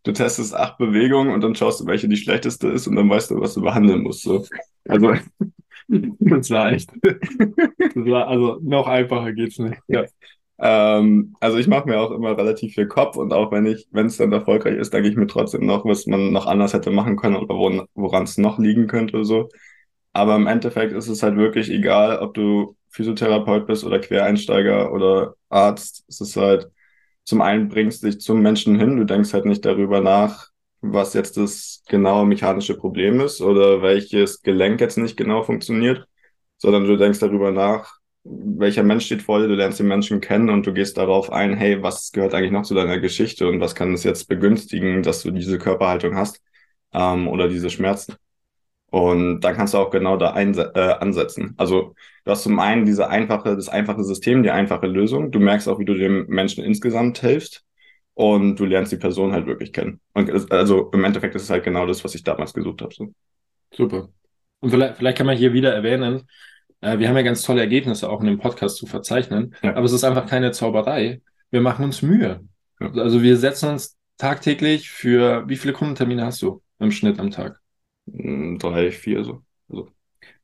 du 0.03 0.13
testest 0.13 0.55
acht 0.55 0.79
Bewegungen 0.79 1.33
und 1.33 1.41
dann 1.41 1.55
schaust 1.55 1.81
du, 1.81 1.87
welche 1.87 2.09
die 2.09 2.17
schlechteste 2.17 2.69
ist 2.69 2.87
und 2.87 2.97
dann 2.97 3.09
weißt 3.09 3.31
du, 3.31 3.41
was 3.41 3.55
du 3.55 3.63
behandeln 3.63 4.03
musst. 4.03 4.23
So. 4.23 4.47
Also 4.89 5.15
das 5.89 6.51
war 6.51 6.73
echt. 6.73 6.91
Das 7.03 8.07
war, 8.07 8.29
also 8.29 8.59
noch 8.63 8.87
einfacher 8.87 9.33
geht's 9.33 9.59
nicht. 9.59 9.79
Ja. 9.89 10.05
Ähm, 10.59 11.35
also 11.41 11.59
ich 11.59 11.67
mache 11.67 11.89
mir 11.89 12.01
auch 12.01 12.11
immer 12.13 12.37
relativ 12.39 12.75
viel 12.75 12.87
Kopf 12.87 13.17
und 13.17 13.33
auch 13.33 13.51
wenn 13.53 13.67
ich, 13.67 13.89
wenn 13.91 14.07
es 14.07 14.17
dann 14.19 14.33
erfolgreich 14.33 14.77
ist, 14.77 14.93
denke 14.95 15.09
ich 15.09 15.17
mir 15.17 15.27
trotzdem 15.27 15.67
noch, 15.67 15.85
was 15.85 16.07
man 16.07 16.33
noch 16.33 16.47
anders 16.47 16.73
hätte 16.75 16.91
machen 16.91 17.17
können 17.17 17.37
oder 17.37 17.55
woran 17.95 18.23
es 18.25 18.39
noch 18.39 18.59
liegen 18.59 18.87
könnte 18.87 19.25
so. 19.25 19.49
Aber 20.13 20.37
im 20.37 20.47
Endeffekt 20.47 20.93
ist 20.93 21.09
es 21.09 21.23
halt 21.23 21.37
wirklich 21.37 21.71
egal, 21.71 22.19
ob 22.21 22.35
du 22.35 22.77
Physiotherapeut 22.91 23.67
bist 23.67 23.85
oder 23.85 23.99
Quereinsteiger 23.99 24.93
oder 24.93 25.35
Arzt. 25.49 26.05
Es 26.09 26.21
ist 26.21 26.37
halt, 26.37 26.71
zum 27.25 27.41
einen 27.43 27.69
bringst 27.69 28.03
dich 28.05 28.21
zum 28.21 28.41
Menschen 28.41 28.79
hin, 28.79 28.97
du 28.97 29.05
denkst 29.05 29.33
halt 29.33 29.47
nicht 29.47 29.65
darüber 29.65 30.01
nach, 30.01 30.51
was 30.81 31.15
jetzt 31.15 31.37
das 31.37 31.83
genaue 31.89 32.27
mechanische 32.27 32.77
Problem 32.77 33.21
ist 33.21 33.41
oder 33.41 33.83
welches 33.83 34.43
Gelenk 34.43 34.81
jetzt 34.81 34.99
nicht 34.99 35.17
genau 35.17 35.43
funktioniert, 35.43 36.07
sondern 36.59 36.85
du 36.87 36.97
denkst 36.97 37.19
darüber 37.21 37.51
nach, 37.51 37.99
welcher 38.25 38.83
Mensch 38.83 39.07
steht 39.07 39.23
vor 39.23 39.39
dir, 39.41 39.49
du 39.49 39.55
lernst 39.55 39.79
den 39.79 39.89
Menschen 39.89 40.21
kennen 40.21 40.49
und 40.49 40.67
du 40.67 40.73
gehst 40.73 40.97
darauf 40.97 41.31
ein, 41.31 41.55
hey, 41.55 41.83
was 41.83 42.11
gehört 42.11 42.35
eigentlich 42.35 42.53
noch 42.53 42.63
zu 42.63 42.75
deiner 42.75 42.99
Geschichte 42.99 43.47
und 43.49 43.61
was 43.61 43.75
kann 43.75 43.93
es 43.93 44.03
jetzt 44.05 44.29
begünstigen, 44.29 45.03
dass 45.03 45.23
du 45.23 45.31
diese 45.31 45.59
Körperhaltung 45.59 46.17
hast 46.17 46.43
ähm, 46.93 47.29
oder 47.29 47.49
diese 47.49 47.69
Schmerzen. 47.69 48.17
Und 48.91 49.41
dann 49.41 49.57
kannst 49.57 49.75
du 49.75 49.79
auch 49.79 49.91
genau 49.91 50.17
da 50.17 50.41
äh, 50.41 50.95
ansetzen. 51.01 51.55
Also 51.57 51.95
du 52.25 52.31
hast 52.31 52.45
zum 52.45 52.59
einen 52.61 52.87
diese 52.87 53.09
einfache, 53.09 53.57
das 53.57 53.69
einfache 53.69 54.05
System, 54.05 54.43
die 54.43 54.51
einfache 54.53 54.87
Lösung. 54.87 55.31
Du 55.33 55.41
merkst 55.41 55.69
auch, 55.69 55.79
wie 55.79 55.85
du 55.85 55.95
dem 55.95 56.27
Menschen 56.29 56.65
insgesamt 56.65 57.19
hilfst 57.19 57.65
und 58.15 58.57
du 58.57 58.65
lernst 58.65 58.93
die 58.93 58.97
Person 58.97 59.33
halt 59.33 59.47
wirklich 59.47 59.73
kennen. 59.73 60.01
Und 60.15 60.51
also 60.53 60.91
im 60.93 61.05
Endeffekt 61.05 61.35
ist 61.35 61.43
es 61.43 61.51
halt 61.51 61.65
genau 61.65 61.87
das, 61.87 62.05
was 62.05 62.15
ich 62.15 62.23
damals 62.23 62.55
gesucht 62.55 62.83
habe. 62.83 62.95
So. 62.95 63.13
Super. 63.73 64.09
Und 64.61 64.71
vielleicht, 64.71 64.97
vielleicht 64.97 65.19
kann 65.19 65.27
man 65.27 65.37
hier 65.37 65.53
wieder 65.53 65.75
erwähnen, 65.75 66.29
äh, 66.85 66.99
wir 66.99 67.09
haben 67.09 67.17
ja 67.17 67.23
ganz 67.23 67.43
tolle 67.43 67.61
Ergebnisse 67.61 68.11
auch 68.11 68.21
in 68.21 68.27
dem 68.27 68.39
Podcast 68.39 68.77
zu 68.77 68.87
verzeichnen, 68.87 69.55
ja. 69.63 69.75
aber 69.75 69.85
es 69.85 69.93
ist 69.93 70.05
einfach 70.05 70.27
keine 70.27 70.53
Zauberei. 70.53 71.23
Wir 71.51 71.61
machen 71.61 71.85
uns 71.85 72.03
Mühe. 72.03 72.41
Ja. 72.81 72.93
Also 72.93 73.23
wir 73.23 73.37
setzen 73.37 73.71
uns 73.71 73.97
tagtäglich 74.19 74.91
für, 74.91 75.49
wie 75.49 75.57
viele 75.57 75.73
Kundentermine 75.73 76.25
hast 76.25 76.43
du 76.43 76.63
im 76.79 76.91
Schnitt 76.91 77.19
am 77.19 77.31
Tag? 77.31 77.61
Hm, 78.11 78.59
drei, 78.59 78.91
vier 78.91 79.25
so. 79.25 79.43
Also. 79.69 79.89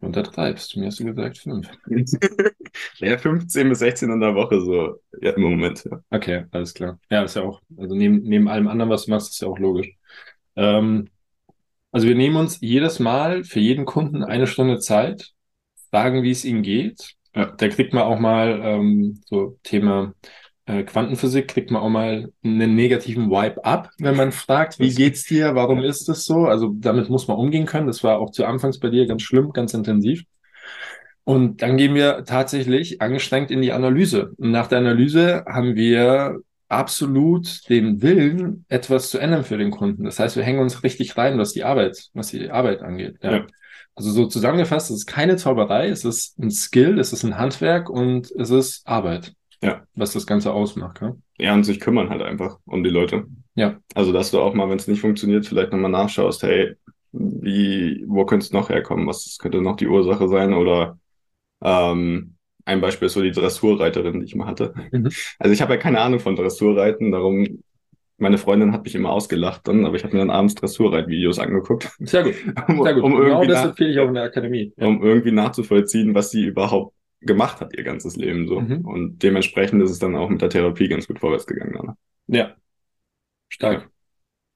Untertreibst 0.00 0.74
du, 0.74 0.80
mir 0.80 0.86
hast 0.86 0.98
du 1.00 1.04
gesagt 1.04 1.38
fünf. 1.38 1.68
ja, 2.98 3.18
15 3.18 3.68
bis 3.68 3.80
16 3.80 4.10
in 4.10 4.20
der 4.20 4.34
Woche 4.34 4.60
so, 4.60 4.96
ja, 5.20 5.32
im 5.32 5.42
Moment, 5.42 5.84
ja. 5.84 6.02
Okay, 6.10 6.44
alles 6.52 6.72
klar. 6.72 6.98
Ja, 7.10 7.22
ist 7.22 7.36
ja 7.36 7.42
auch, 7.42 7.60
also 7.76 7.94
neben, 7.94 8.22
neben 8.22 8.48
allem 8.48 8.68
anderen, 8.68 8.90
was 8.90 9.04
du 9.04 9.10
machst, 9.10 9.30
ist 9.30 9.40
ja 9.42 9.48
auch 9.48 9.58
logisch. 9.58 9.90
Ähm, 10.56 11.08
also 11.92 12.06
wir 12.06 12.14
nehmen 12.14 12.36
uns 12.36 12.60
jedes 12.60 12.98
Mal 12.98 13.44
für 13.44 13.60
jeden 13.60 13.84
Kunden 13.84 14.24
eine 14.24 14.46
Stunde 14.46 14.78
Zeit, 14.78 15.34
fragen, 15.90 16.22
wie 16.22 16.30
es 16.30 16.44
ihnen 16.44 16.62
geht. 16.62 17.14
Ja, 17.34 17.46
da 17.46 17.68
kriegt 17.68 17.92
man 17.92 18.04
auch 18.04 18.18
mal 18.18 18.60
ähm, 18.62 19.20
so 19.26 19.58
Thema 19.62 20.14
äh, 20.66 20.82
Quantenphysik, 20.82 21.48
kriegt 21.48 21.70
man 21.70 21.82
auch 21.82 21.88
mal 21.88 22.32
einen 22.42 22.74
negativen 22.74 23.30
Wipe 23.30 23.64
ab, 23.64 23.90
wenn 23.98 24.16
man 24.16 24.32
fragt, 24.32 24.78
wie 24.78 24.94
geht's 24.94 25.24
dir, 25.24 25.54
warum 25.54 25.82
ist 25.82 26.08
das 26.08 26.24
so? 26.24 26.46
Also 26.46 26.72
damit 26.74 27.08
muss 27.08 27.28
man 27.28 27.36
umgehen 27.36 27.66
können. 27.66 27.86
Das 27.86 28.02
war 28.04 28.18
auch 28.18 28.30
zu 28.30 28.44
Anfangs 28.44 28.78
bei 28.78 28.88
dir 28.88 29.06
ganz 29.06 29.22
schlimm, 29.22 29.52
ganz 29.52 29.74
intensiv. 29.74 30.24
Und 31.24 31.62
dann 31.62 31.76
gehen 31.76 31.94
wir 31.94 32.24
tatsächlich 32.24 33.00
angestrengt 33.00 33.50
in 33.50 33.62
die 33.62 33.72
Analyse. 33.72 34.32
Und 34.36 34.50
nach 34.50 34.66
der 34.66 34.78
Analyse 34.78 35.44
haben 35.46 35.76
wir 35.76 36.40
absolut 36.68 37.68
den 37.68 38.00
Willen, 38.00 38.64
etwas 38.68 39.10
zu 39.10 39.18
ändern 39.18 39.44
für 39.44 39.58
den 39.58 39.70
Kunden. 39.70 40.04
Das 40.04 40.18
heißt, 40.18 40.36
wir 40.36 40.44
hängen 40.44 40.60
uns 40.60 40.82
richtig 40.82 41.16
rein, 41.16 41.38
was 41.38 41.52
die 41.52 41.64
Arbeit, 41.64 42.10
was 42.14 42.28
die 42.28 42.50
Arbeit 42.50 42.82
angeht. 42.82 43.16
Ja. 43.22 43.32
ja. 43.32 43.46
Also 44.00 44.12
so 44.12 44.26
zusammengefasst, 44.26 44.90
es 44.90 44.96
ist 44.96 45.06
keine 45.06 45.36
Zauberei, 45.36 45.90
es 45.90 46.06
ist 46.06 46.38
ein 46.38 46.50
Skill, 46.50 46.98
es 46.98 47.12
ist 47.12 47.22
ein 47.22 47.36
Handwerk 47.36 47.90
und 47.90 48.30
es 48.30 48.48
ist 48.48 48.88
Arbeit. 48.88 49.34
Ja. 49.62 49.82
Was 49.94 50.14
das 50.14 50.26
Ganze 50.26 50.54
ausmacht. 50.54 51.02
Ja, 51.02 51.16
ja 51.38 51.52
und 51.52 51.64
sich 51.64 51.80
kümmern 51.80 52.08
halt 52.08 52.22
einfach 52.22 52.58
um 52.64 52.82
die 52.82 52.88
Leute. 52.88 53.26
Ja. 53.56 53.78
Also, 53.94 54.10
dass 54.10 54.30
du 54.30 54.40
auch 54.40 54.54
mal, 54.54 54.70
wenn 54.70 54.78
es 54.78 54.88
nicht 54.88 55.02
funktioniert, 55.02 55.44
vielleicht 55.44 55.72
nochmal 55.72 55.90
nachschaust, 55.90 56.42
hey, 56.44 56.76
wie, 57.12 58.02
wo 58.08 58.24
könnte 58.24 58.46
es 58.46 58.52
noch 58.52 58.70
herkommen? 58.70 59.06
Was 59.06 59.36
könnte 59.38 59.60
noch 59.60 59.76
die 59.76 59.88
Ursache 59.88 60.28
sein? 60.28 60.54
Oder 60.54 60.98
Ähm, 61.62 62.36
ein 62.64 62.80
Beispiel 62.80 63.06
ist 63.06 63.14
so 63.14 63.22
die 63.22 63.32
Dressurreiterin, 63.32 64.20
die 64.20 64.26
ich 64.26 64.34
mal 64.34 64.46
hatte. 64.46 64.72
Mhm. 64.92 65.10
Also 65.38 65.52
ich 65.52 65.60
habe 65.60 65.74
ja 65.74 65.80
keine 65.80 66.00
Ahnung 66.00 66.20
von 66.20 66.36
Dressurreiten, 66.36 67.12
darum 67.12 67.62
meine 68.20 68.38
Freundin 68.38 68.72
hat 68.72 68.84
mich 68.84 68.94
immer 68.94 69.10
ausgelacht 69.10 69.66
dann, 69.68 69.84
aber 69.86 69.96
ich 69.96 70.04
habe 70.04 70.14
mir 70.14 70.20
dann 70.20 70.30
abends 70.30 70.54
Dressurreitvideos 70.54 71.38
angeguckt, 71.38 71.90
Sehr 72.00 72.24
gut. 72.24 72.34
um, 72.68 72.82
Sehr 72.82 72.94
gut. 72.94 73.02
um, 73.02 73.12
genau 73.16 73.26
irgendwie 73.26 73.48
das 73.48 73.64
empfehle 73.64 73.90
ich 73.90 73.98
auch 73.98 74.08
in 74.08 74.14
der 74.14 74.24
Akademie. 74.24 74.72
Ja. 74.76 74.86
um 74.86 75.02
irgendwie 75.02 75.32
nachzuvollziehen, 75.32 76.14
was 76.14 76.30
sie 76.30 76.44
überhaupt 76.44 76.94
gemacht 77.20 77.60
hat 77.60 77.76
ihr 77.76 77.84
ganzes 77.84 78.16
Leben 78.16 78.46
so. 78.48 78.60
Mhm. 78.60 78.86
Und 78.86 79.22
dementsprechend 79.22 79.82
ist 79.82 79.90
es 79.90 79.98
dann 79.98 80.16
auch 80.16 80.28
mit 80.28 80.40
der 80.40 80.50
Therapie 80.50 80.88
ganz 80.88 81.06
gut 81.06 81.18
vorwärts 81.18 81.46
gegangen. 81.46 81.74
Dann. 81.74 81.96
Ja. 82.28 82.54
Stark. 83.48 83.90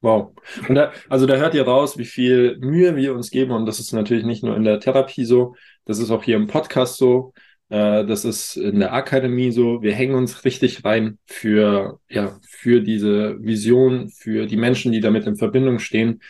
Wow. 0.00 0.33
Und 0.68 0.74
da, 0.74 0.92
also 1.09 1.27
da 1.27 1.37
hört 1.37 1.55
ihr 1.55 1.62
raus, 1.62 1.96
wie 1.96 2.05
viel 2.05 2.59
Mühe 2.59 2.94
wir 2.96 3.14
uns 3.14 3.31
geben. 3.31 3.53
Und 3.53 3.66
das 3.66 3.81
ist 3.81 3.92
natürlich 3.92 4.24
nicht 4.24 4.44
nur 4.44 4.57
in 4.57 4.64
der 4.64 4.81
Therapie 4.81 5.24
so, 5.24 5.55
das 5.87 5.98
ist 5.98 6.11
auch 6.11 6.22
hier 6.22 6.37
im 6.37 6.46
Podcast 6.46 6.96
so, 6.96 7.33
das 7.75 8.25
ist 8.25 8.57
in 8.57 8.81
der 8.81 8.93
Akademie 8.93 9.51
so. 9.51 9.83
Wir 9.83 9.95
hängen 9.95 10.15
uns 10.15 10.45
richtig 10.45 10.85
rein 10.85 11.19
für, 11.27 11.99
ja, 12.09 12.39
für 12.47 12.81
diese 12.81 13.43
Vision, 13.43 14.11
für 14.11 14.47
die 14.47 14.57
Menschen, 14.57 14.93
die 14.93 15.01
damit 15.01 15.27
in 15.27 15.37
Verbindung 15.37 15.79
stehen. 15.79 16.21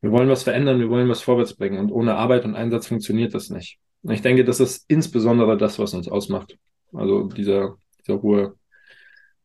Wir 0.00 0.10
wollen 0.12 0.28
was 0.28 0.44
verändern, 0.44 0.80
wir 0.80 0.88
wollen 0.88 1.08
was 1.08 1.22
vorwärts 1.22 1.54
bringen. 1.54 1.78
Und 1.78 1.90
ohne 1.90 2.14
Arbeit 2.14 2.44
und 2.44 2.54
Einsatz 2.54 2.86
funktioniert 2.86 3.34
das 3.34 3.50
nicht. 3.50 3.78
Und 4.02 4.12
ich 4.12 4.22
denke, 4.22 4.44
das 4.44 4.60
ist 4.60 4.84
insbesondere 4.88 5.56
das, 5.56 5.78
was 5.78 5.94
uns 5.94 6.08
ausmacht. 6.08 6.56
Also 6.92 7.24
dieser, 7.24 7.76
dieser 8.00 8.22
hohe 8.22 8.54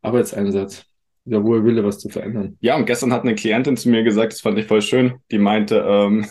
Arbeitseinsatz, 0.02 0.86
dieser 1.26 1.44
hohe 1.44 1.66
Wille, 1.66 1.84
was 1.84 2.00
zu 2.00 2.10
verändern. 2.10 2.58
Ja, 2.62 2.76
und 2.76 2.86
gestern 2.86 3.12
hat 3.12 3.24
eine 3.24 3.36
Klientin 3.36 3.78
zu 3.78 3.90
mir 3.90 4.04
gesagt, 4.04 4.34
das 4.34 4.42
fand 4.42 4.58
ich 4.58 4.68
voll 4.68 4.82
schön, 4.82 5.16
die 5.32 5.38
meinte, 5.40 5.84
ähm, 5.86 6.26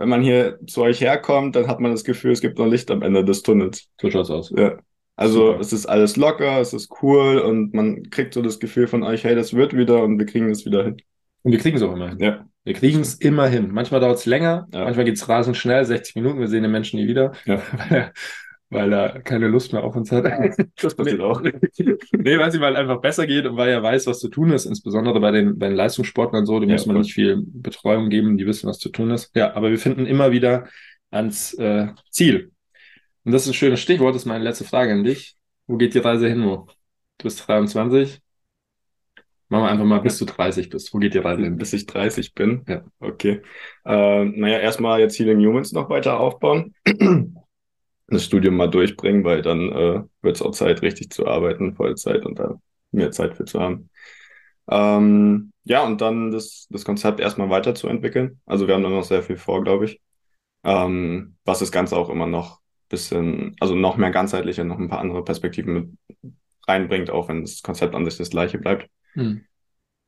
wenn 0.00 0.08
man 0.08 0.22
hier 0.22 0.58
zu 0.66 0.82
euch 0.82 1.00
herkommt, 1.00 1.54
dann 1.56 1.68
hat 1.68 1.78
man 1.80 1.92
das 1.92 2.04
Gefühl, 2.04 2.32
es 2.32 2.40
gibt 2.40 2.58
noch 2.58 2.66
Licht 2.66 2.90
am 2.90 3.02
Ende 3.02 3.24
des 3.24 3.42
Tunnels. 3.42 3.88
So 4.00 4.10
schaut's 4.10 4.30
aus. 4.30 4.52
Ja. 4.56 4.76
Also 5.16 5.48
Super. 5.48 5.60
es 5.60 5.72
ist 5.74 5.86
alles 5.86 6.16
locker, 6.16 6.60
es 6.60 6.72
ist 6.72 6.90
cool 7.02 7.38
und 7.38 7.74
man 7.74 8.08
kriegt 8.10 8.34
so 8.34 8.42
das 8.42 8.58
Gefühl 8.58 8.88
von 8.88 9.02
euch, 9.02 9.22
hey, 9.24 9.34
das 9.36 9.52
wird 9.54 9.76
wieder 9.76 10.02
und 10.02 10.18
wir 10.18 10.26
kriegen 10.26 10.48
das 10.48 10.64
wieder 10.64 10.82
hin. 10.84 10.96
Und 11.42 11.52
wir 11.52 11.58
kriegen 11.58 11.76
es 11.76 11.82
auch 11.82 11.92
immer 11.92 12.08
hin. 12.08 12.18
Ja, 12.20 12.46
Wir 12.64 12.74
kriegen 12.74 13.00
es 13.00 13.14
immer 13.16 13.46
hin. 13.46 13.68
Manchmal 13.70 14.00
dauert 14.00 14.18
es 14.18 14.26
länger, 14.26 14.66
Ja. 14.72 14.84
manchmal 14.84 15.04
geht 15.04 15.16
es 15.16 15.28
rasend 15.28 15.56
schnell, 15.58 15.84
60 15.84 16.14
Minuten, 16.16 16.40
wir 16.40 16.48
sehen 16.48 16.62
den 16.62 16.72
Menschen 16.72 16.98
nie 16.98 17.06
wieder, 17.06 17.32
ja. 17.44 17.60
weil 18.70 18.92
er, 18.92 19.20
keine 19.22 19.48
Lust 19.48 19.72
mehr 19.72 19.84
auf 19.84 19.96
uns 19.96 20.10
hat. 20.12 20.24
Das 20.80 20.94
passiert 20.94 21.20
auch. 21.20 21.40
nee, 21.42 22.38
weil 22.38 22.48
es 22.48 22.54
ihm 22.54 22.62
halt 22.62 22.76
einfach 22.76 23.00
besser 23.00 23.26
geht 23.26 23.44
und 23.46 23.56
weil 23.56 23.68
er 23.68 23.82
weiß, 23.82 24.06
was 24.06 24.20
zu 24.20 24.28
tun 24.28 24.52
ist, 24.52 24.64
insbesondere 24.64 25.20
bei 25.20 25.32
den, 25.32 25.58
bei 25.58 25.68
den 25.68 25.76
Leistungssportlern 25.76 26.46
so, 26.46 26.60
dem 26.60 26.70
Ja, 26.70 26.76
muss 26.76 26.86
man 26.86 26.98
nicht 26.98 27.12
viel 27.12 27.42
Betreuung 27.44 28.08
geben, 28.08 28.38
die 28.38 28.46
wissen, 28.46 28.68
was 28.68 28.78
zu 28.78 28.88
tun 28.88 29.10
ist. 29.10 29.34
Ja, 29.34 29.54
aber 29.54 29.70
wir 29.70 29.78
finden 29.78 30.06
immer 30.06 30.30
wieder 30.30 30.68
ans 31.10 31.54
äh, 31.54 31.88
Ziel. 32.10 32.52
Und 33.24 33.32
das 33.32 33.42
ist 33.42 33.48
ein 33.48 33.54
schönes 33.54 33.80
Stichwort, 33.80 34.14
das 34.14 34.22
ist 34.22 34.26
meine 34.26 34.44
letzte 34.44 34.64
Frage 34.64 34.92
an 34.92 35.04
dich. 35.04 35.36
Wo 35.66 35.76
geht 35.76 35.94
die 35.94 35.98
Reise 35.98 36.28
hin, 36.28 36.38
Mo? 36.38 36.66
Du 37.18 37.24
bist 37.24 37.46
23. 37.46 38.20
Machen 39.48 39.64
wir 39.64 39.70
einfach 39.70 39.84
mal, 39.84 40.00
bis 40.00 40.16
du 40.16 40.24
30 40.24 40.70
bist. 40.70 40.94
Wo 40.94 40.98
geht 40.98 41.12
die 41.12 41.18
Reise 41.18 41.42
hin? 41.42 41.56
Bis 41.56 41.72
ich 41.72 41.86
30 41.86 42.34
bin. 42.34 42.64
Ja. 42.68 42.84
Okay. 43.00 43.42
Äh, 43.84 44.24
naja, 44.24 44.58
erstmal 44.58 45.00
jetzt 45.00 45.18
Healing 45.18 45.44
Humans 45.44 45.72
noch 45.72 45.90
weiter 45.90 46.20
aufbauen. 46.20 46.74
Das 48.10 48.24
Studium 48.24 48.56
mal 48.56 48.68
durchbringen, 48.68 49.24
weil 49.24 49.42
dann 49.42 49.70
äh, 49.70 50.02
wird 50.22 50.36
es 50.36 50.42
auch 50.42 50.50
Zeit, 50.50 50.82
richtig 50.82 51.10
zu 51.10 51.26
arbeiten, 51.26 51.74
Vollzeit 51.74 52.26
und 52.26 52.38
da 52.38 52.60
mehr 52.90 53.12
Zeit 53.12 53.36
für 53.36 53.44
zu 53.44 53.60
haben. 53.60 53.88
Ähm, 54.68 55.52
ja, 55.64 55.84
und 55.84 56.00
dann 56.00 56.30
das, 56.30 56.66
das 56.70 56.84
Konzept 56.84 57.20
erstmal 57.20 57.50
weiterzuentwickeln. 57.50 58.40
Also 58.46 58.66
wir 58.66 58.74
haben 58.74 58.82
da 58.82 58.88
noch 58.88 59.04
sehr 59.04 59.22
viel 59.22 59.36
vor, 59.36 59.62
glaube 59.62 59.84
ich. 59.84 60.00
Ähm, 60.64 61.36
was 61.44 61.60
das 61.60 61.72
Ganze 61.72 61.96
auch 61.96 62.10
immer 62.10 62.26
noch 62.26 62.60
bisschen, 62.88 63.56
also 63.60 63.74
noch 63.74 63.96
mehr 63.96 64.10
ganzheitlicher, 64.10 64.64
noch 64.64 64.78
ein 64.78 64.88
paar 64.88 65.00
andere 65.00 65.24
Perspektiven 65.24 65.72
mit 65.72 66.34
reinbringt, 66.66 67.10
auch 67.10 67.28
wenn 67.28 67.42
das 67.42 67.62
Konzept 67.62 67.94
an 67.94 68.04
sich 68.04 68.18
das 68.18 68.30
gleiche 68.30 68.58
bleibt. 68.58 68.90
Hm. 69.14 69.44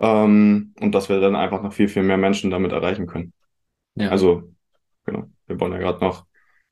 Ähm, 0.01 0.75
und 0.81 0.95
dass 0.95 1.09
wir 1.09 1.21
dann 1.21 1.37
einfach 1.37 1.63
noch 1.63 1.73
viel, 1.73 1.89
viel 1.89 2.03
mehr 2.03 2.19
Menschen 2.19 2.51
damit 2.51 2.73
erreichen 2.73 3.07
können. 3.07 3.33
Ja. 3.95 4.11
Also, 4.11 4.53
genau, 5.05 5.31
wir 5.47 5.57
bauen 5.57 5.73
ja 5.73 5.79
gerade 5.79 6.05
noch 6.05 6.27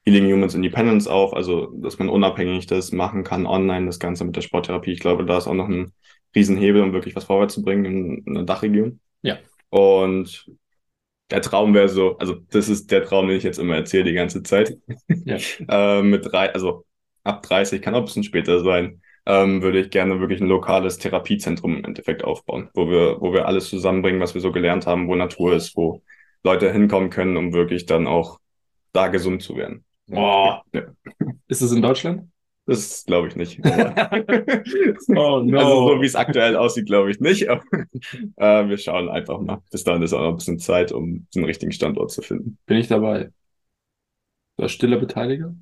Healing 0.04 0.32
Humans 0.32 0.54
Independence 0.54 1.06
auf, 1.06 1.34
also 1.34 1.66
dass 1.76 1.98
man 1.98 2.08
unabhängig 2.08 2.66
das 2.66 2.92
machen 2.92 3.22
kann, 3.22 3.46
online, 3.46 3.86
das 3.86 3.98
Ganze 3.98 4.24
mit 4.24 4.34
der 4.34 4.40
Sporttherapie. 4.40 4.92
Ich 4.92 5.00
glaube, 5.00 5.24
da 5.24 5.38
ist 5.38 5.46
auch 5.46 5.54
noch 5.54 5.68
ein 5.68 5.92
Riesenhebel, 6.34 6.82
um 6.82 6.92
wirklich 6.92 7.16
was 7.16 7.24
vorwärz 7.24 7.54
zu 7.54 7.62
bringen 7.62 7.84
in, 7.84 8.18
in 8.24 8.34
der 8.34 8.44
Dachregion. 8.44 9.00
Ja. 9.22 9.38
Und 9.68 10.50
der 11.30 11.42
Traum 11.42 11.74
wäre 11.74 11.88
so, 11.88 12.16
also 12.18 12.34
das 12.50 12.68
ist 12.68 12.90
der 12.90 13.04
Traum, 13.04 13.28
den 13.28 13.36
ich 13.36 13.42
jetzt 13.42 13.58
immer 13.58 13.76
erzähle 13.76 14.04
die 14.04 14.12
ganze 14.12 14.42
Zeit. 14.42 14.76
Ja. 15.08 15.36
äh, 15.68 16.02
mit 16.02 16.26
drei, 16.30 16.52
also 16.52 16.84
ab 17.24 17.42
30, 17.42 17.82
kann 17.82 17.94
auch 17.94 18.00
ein 18.00 18.04
bisschen 18.06 18.24
später 18.24 18.60
sein, 18.64 19.02
ähm, 19.26 19.62
würde 19.62 19.80
ich 19.80 19.90
gerne 19.90 20.18
wirklich 20.18 20.40
ein 20.40 20.48
lokales 20.48 20.98
Therapiezentrum 20.98 21.76
im 21.76 21.84
Endeffekt 21.84 22.24
aufbauen, 22.24 22.70
wo 22.74 22.88
wir, 22.88 23.20
wo 23.20 23.32
wir 23.32 23.46
alles 23.46 23.68
zusammenbringen, 23.68 24.20
was 24.20 24.34
wir 24.34 24.40
so 24.40 24.50
gelernt 24.50 24.86
haben, 24.86 25.08
wo 25.08 25.14
Natur 25.14 25.54
ist, 25.54 25.76
wo 25.76 26.02
Leute 26.42 26.72
hinkommen 26.72 27.10
können, 27.10 27.36
um 27.36 27.52
wirklich 27.52 27.86
dann 27.86 28.06
auch 28.06 28.40
da 28.92 29.08
gesund 29.08 29.42
zu 29.42 29.56
werden. 29.56 29.84
Boah. 30.10 30.62
Ja, 30.72 30.82
Ist 31.48 31.62
es 31.62 31.72
in 31.72 31.82
Deutschland? 31.82 32.28
das 32.66 33.04
glaube 33.04 33.26
ich 33.28 33.36
nicht. 33.36 33.60
Oh 35.08 35.40
no. 35.42 35.58
Also 35.58 35.88
so 35.88 36.00
wie 36.02 36.06
es 36.06 36.14
aktuell 36.14 36.56
aussieht, 36.56 36.86
glaube 36.86 37.10
ich 37.10 37.18
nicht. 37.20 37.48
Aber, 37.48 37.62
äh, 38.36 38.68
wir 38.68 38.78
schauen 38.78 39.08
einfach 39.08 39.40
mal. 39.40 39.60
Bis 39.72 39.82
dahin 39.84 40.02
ist 40.02 40.12
auch 40.12 40.20
noch 40.20 40.28
ein 40.30 40.36
bisschen 40.36 40.58
Zeit, 40.60 40.92
um 40.92 41.26
den 41.34 41.44
richtigen 41.44 41.72
Standort 41.72 42.12
zu 42.12 42.22
finden. 42.22 42.58
Bin 42.66 42.76
ich 42.78 42.86
dabei. 42.88 43.30
So, 44.56 44.68
stiller 44.68 44.98
Beteiliger? 44.98 45.54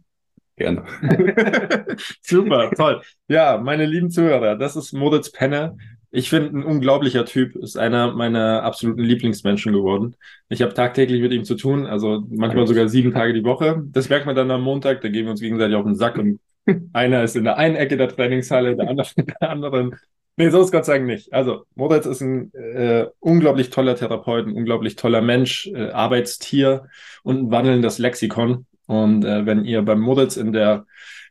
Gerne. 0.57 0.85
Super, 2.23 2.71
toll. 2.73 3.03
Ja, 3.29 3.59
meine 3.59 3.87
lieben 3.87 4.11
Zuhörer, 4.11 4.57
das 4.57 4.77
ist 4.77 4.93
Moritz 4.93 5.31
Penner. 5.31 5.77
Ich 6.11 6.31
finde, 6.31 6.59
ein 6.59 6.65
unglaublicher 6.65 7.27
Typ, 7.27 7.55
ist 7.57 7.77
einer 7.77 8.13
meiner 8.13 8.63
absoluten 8.63 9.03
Lieblingsmenschen 9.03 9.73
geworden. 9.73 10.17
Ich 10.49 10.63
habe 10.63 10.73
tagtäglich 10.73 11.21
mit 11.21 11.33
ihm 11.33 11.45
zu 11.45 11.55
tun, 11.55 11.87
also 11.87 12.25
manchmal 12.31 12.67
sogar 12.67 12.89
sieben 12.89 13.13
Tage 13.13 13.35
die 13.35 13.45
Woche. 13.45 13.83
Das 13.87 14.09
merkt 14.09 14.25
man 14.25 14.35
dann 14.35 14.51
am 14.51 14.63
Montag, 14.63 15.03
da 15.03 15.09
gehen 15.09 15.25
wir 15.25 15.33
uns 15.33 15.41
gegenseitig 15.41 15.77
auf 15.77 15.85
den 15.85 15.97
Sack 15.97 16.17
und 16.17 16.41
einer 16.93 17.23
ist 17.23 17.37
in 17.37 17.45
der 17.45 17.59
einen 17.59 17.77
Ecke 17.77 17.97
der 17.97 18.09
Trainingshalle, 18.09 18.77
der 18.77 18.89
andere 18.89 19.07
in 19.17 19.27
der 19.27 19.51
anderen. 19.51 19.97
Nee, 20.37 20.51
so 20.51 20.63
ist 20.63 20.71
Gott 20.71 20.85
sei 20.85 20.99
Dank 20.99 21.07
nicht. 21.07 21.33
Also, 21.33 21.65
Moritz 21.75 22.07
ist 22.07 22.21
ein 22.21 22.55
äh, 22.55 23.07
unglaublich 23.19 23.71
toller 23.71 23.97
Therapeut, 23.97 24.47
ein 24.47 24.53
unglaublich 24.53 24.95
toller 24.95 25.21
Mensch, 25.21 25.67
äh, 25.67 25.91
Arbeitstier 25.91 26.87
und 27.25 27.39
ein 27.39 27.51
wandelndes 27.51 27.99
Lexikon. 27.99 28.65
Und 28.87 29.25
äh, 29.25 29.47
wenn 29.47 29.65
ihr 29.65 29.83
beim 29.83 29.99
Moritz 29.99 30.37
in 30.37 30.53
der 30.53 30.87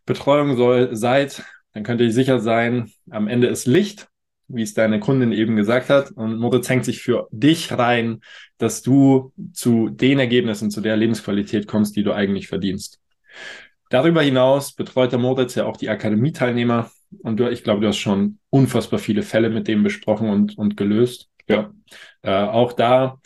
Betreuung 0.05 0.57
soll, 0.57 0.93
seid, 0.93 1.43
dann 1.73 1.83
könnt 1.83 2.01
ihr 2.01 2.11
sicher 2.11 2.39
sein, 2.39 2.91
am 3.09 3.29
Ende 3.29 3.47
ist 3.47 3.65
Licht, 3.65 4.09
wie 4.47 4.61
es 4.61 4.73
deine 4.73 4.99
Kundin 4.99 5.31
eben 5.31 5.55
gesagt 5.55 5.89
hat. 5.89 6.11
Und 6.11 6.37
Moritz 6.37 6.69
hängt 6.69 6.85
sich 6.85 7.01
für 7.01 7.27
dich 7.31 7.71
rein, 7.71 8.21
dass 8.57 8.81
du 8.81 9.33
zu 9.53 9.89
den 9.89 10.19
Ergebnissen, 10.19 10.71
zu 10.71 10.81
der 10.81 10.97
Lebensqualität 10.97 11.67
kommst, 11.67 11.95
die 11.95 12.03
du 12.03 12.13
eigentlich 12.13 12.47
verdienst. 12.47 12.99
Darüber 13.89 14.21
hinaus 14.21 14.73
betreut 14.73 15.11
der 15.11 15.19
Moritz 15.19 15.55
ja 15.55 15.65
auch 15.65 15.77
die 15.77 15.89
Akademie-Teilnehmer. 15.89 16.91
Und 17.19 17.39
du, 17.39 17.49
ich 17.49 17.63
glaube, 17.63 17.81
du 17.81 17.87
hast 17.87 17.97
schon 17.97 18.39
unfassbar 18.49 18.99
viele 18.99 19.23
Fälle 19.23 19.49
mit 19.49 19.67
dem 19.67 19.83
besprochen 19.83 20.29
und, 20.29 20.57
und 20.57 20.75
gelöst. 20.75 21.29
Ja. 21.47 21.71
Äh, 22.21 22.31
auch 22.31 22.73
da, 22.73 23.19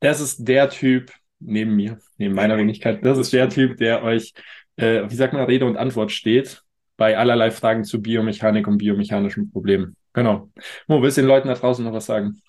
das 0.00 0.20
ist 0.20 0.46
der 0.48 0.70
Typ 0.70 1.12
neben 1.38 1.76
mir, 1.76 1.98
neben 2.16 2.34
meiner 2.34 2.56
Wenigkeit, 2.56 3.04
das 3.04 3.18
ist 3.18 3.32
der 3.32 3.50
Typ, 3.50 3.76
der 3.76 4.02
euch, 4.02 4.32
äh, 4.76 5.02
wie 5.08 5.14
sagt 5.14 5.34
man, 5.34 5.44
Rede 5.44 5.66
und 5.66 5.76
Antwort 5.76 6.12
steht 6.12 6.62
bei 6.96 7.18
allerlei 7.18 7.50
Fragen 7.50 7.84
zu 7.84 8.00
Biomechanik 8.00 8.66
und 8.66 8.78
biomechanischen 8.78 9.50
Problemen. 9.50 9.96
Genau. 10.16 10.50
Mo, 10.88 11.00
willst 11.02 11.16
du 11.18 11.22
den 11.22 11.28
Leuten 11.28 11.48
da 11.48 11.54
draußen 11.54 11.84
noch 11.84 11.92
was 11.92 12.06
sagen? 12.06 12.42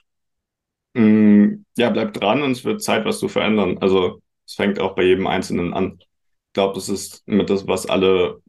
Mm, 0.93 1.65
Ja, 1.77 1.89
bleib 1.89 2.13
dran 2.13 2.41
und 2.41 2.51
es 2.51 2.65
wird 2.65 2.81
Zeit, 2.81 3.05
was 3.05 3.19
zu 3.19 3.27
verändern. 3.29 3.77
Also 3.79 4.21
es 4.45 4.53
fängt 4.55 4.79
auch 4.79 4.95
bei 4.95 5.03
jedem 5.03 5.27
Einzelnen 5.27 5.73
an. 5.73 5.97
Ich 5.99 6.53
glaube, 6.53 6.73
das 6.75 6.89
ist 6.89 7.27
mit 7.27 7.49
das, 7.49 7.67
was 7.67 7.85
alle 7.87 8.41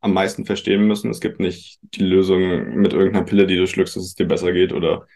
am 0.00 0.14
meisten 0.14 0.46
verstehen 0.46 0.86
müssen. 0.88 1.10
Es 1.10 1.20
gibt 1.20 1.40
nicht 1.40 1.78
die 1.94 2.04
Lösung 2.04 2.40
mit 2.76 2.92
irgendeiner 2.94 3.24
Pille, 3.26 3.46
die 3.48 3.56
du 3.56 3.66
schluckst, 3.68 3.96
dass 3.96 4.04
es 4.04 4.16
dir 4.16 4.26
besser 4.28 4.52
geht 4.52 4.72
oder 4.72 5.06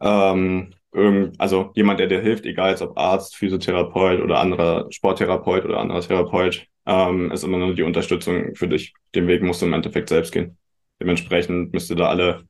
ähm, 0.00 0.74
irgend, 0.92 1.40
also 1.40 1.72
jemand, 1.74 2.00
der 2.00 2.06
dir 2.08 2.20
hilft, 2.20 2.46
egal 2.46 2.76
ob 2.82 2.98
Arzt, 2.98 3.36
Physiotherapeut 3.36 4.20
oder 4.20 4.38
anderer 4.40 4.86
Sporttherapeut 4.90 5.64
oder 5.64 5.78
anderer 5.80 6.00
Therapeut, 6.00 6.66
ähm, 6.86 7.30
ist 7.32 7.44
immer 7.44 7.58
nur 7.58 7.74
die 7.74 7.82
Unterstützung 7.82 8.54
für 8.54 8.68
dich. 8.68 8.94
Den 9.14 9.26
Weg 9.28 9.42
musst 9.42 9.62
du 9.62 9.66
im 9.66 9.72
Endeffekt 9.72 10.08
selbst 10.08 10.32
gehen. 10.32 10.58
Dementsprechend 11.00 11.72
müsst 11.72 11.90
ihr 11.90 11.96
da 11.96 12.08
alle, 12.08 12.44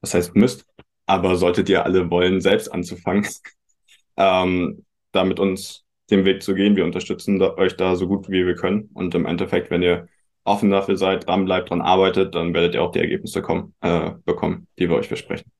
was 0.00 0.14
heißt 0.14 0.36
müsst, 0.36 0.66
aber 1.06 1.36
solltet 1.36 1.68
ihr 1.68 1.84
alle 1.84 2.10
wollen, 2.10 2.40
selbst 2.40 2.68
anzufangen, 2.72 3.26
ähm, 4.16 4.84
da 5.12 5.24
mit 5.24 5.38
uns 5.40 5.84
den 6.10 6.24
Weg 6.24 6.42
zu 6.42 6.54
gehen. 6.54 6.76
Wir 6.76 6.84
unterstützen 6.84 7.38
da, 7.38 7.56
euch 7.56 7.76
da 7.76 7.96
so 7.96 8.06
gut 8.06 8.28
wie 8.28 8.46
wir 8.46 8.54
können. 8.54 8.90
Und 8.94 9.14
im 9.14 9.26
Endeffekt, 9.26 9.70
wenn 9.70 9.82
ihr 9.82 10.08
offen 10.44 10.70
dafür 10.70 10.96
seid, 10.96 11.26
dran 11.26 11.44
bleibt, 11.44 11.70
dran 11.70 11.80
arbeitet, 11.80 12.34
dann 12.34 12.52
werdet 12.54 12.74
ihr 12.74 12.82
auch 12.82 12.92
die 12.92 13.00
Ergebnisse 13.00 13.42
kommen, 13.42 13.74
äh, 13.80 14.10
bekommen, 14.24 14.68
die 14.78 14.88
wir 14.88 14.96
euch 14.96 15.08
versprechen. 15.08 15.50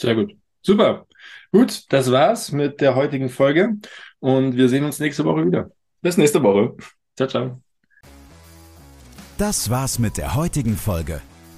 Sehr 0.00 0.14
gut. 0.14 0.36
Super. 0.62 1.06
Gut, 1.50 1.92
das 1.92 2.10
war's 2.10 2.52
mit 2.52 2.80
der 2.80 2.94
heutigen 2.94 3.28
Folge 3.28 3.76
und 4.20 4.56
wir 4.56 4.68
sehen 4.68 4.84
uns 4.84 5.00
nächste 5.00 5.24
Woche 5.24 5.46
wieder. 5.46 5.70
Bis 6.00 6.16
nächste 6.16 6.42
Woche. 6.42 6.76
Ciao, 7.16 7.28
ciao. 7.28 7.62
Das 9.38 9.70
war's 9.70 9.98
mit 9.98 10.18
der 10.18 10.34
heutigen 10.34 10.76
Folge. 10.76 11.20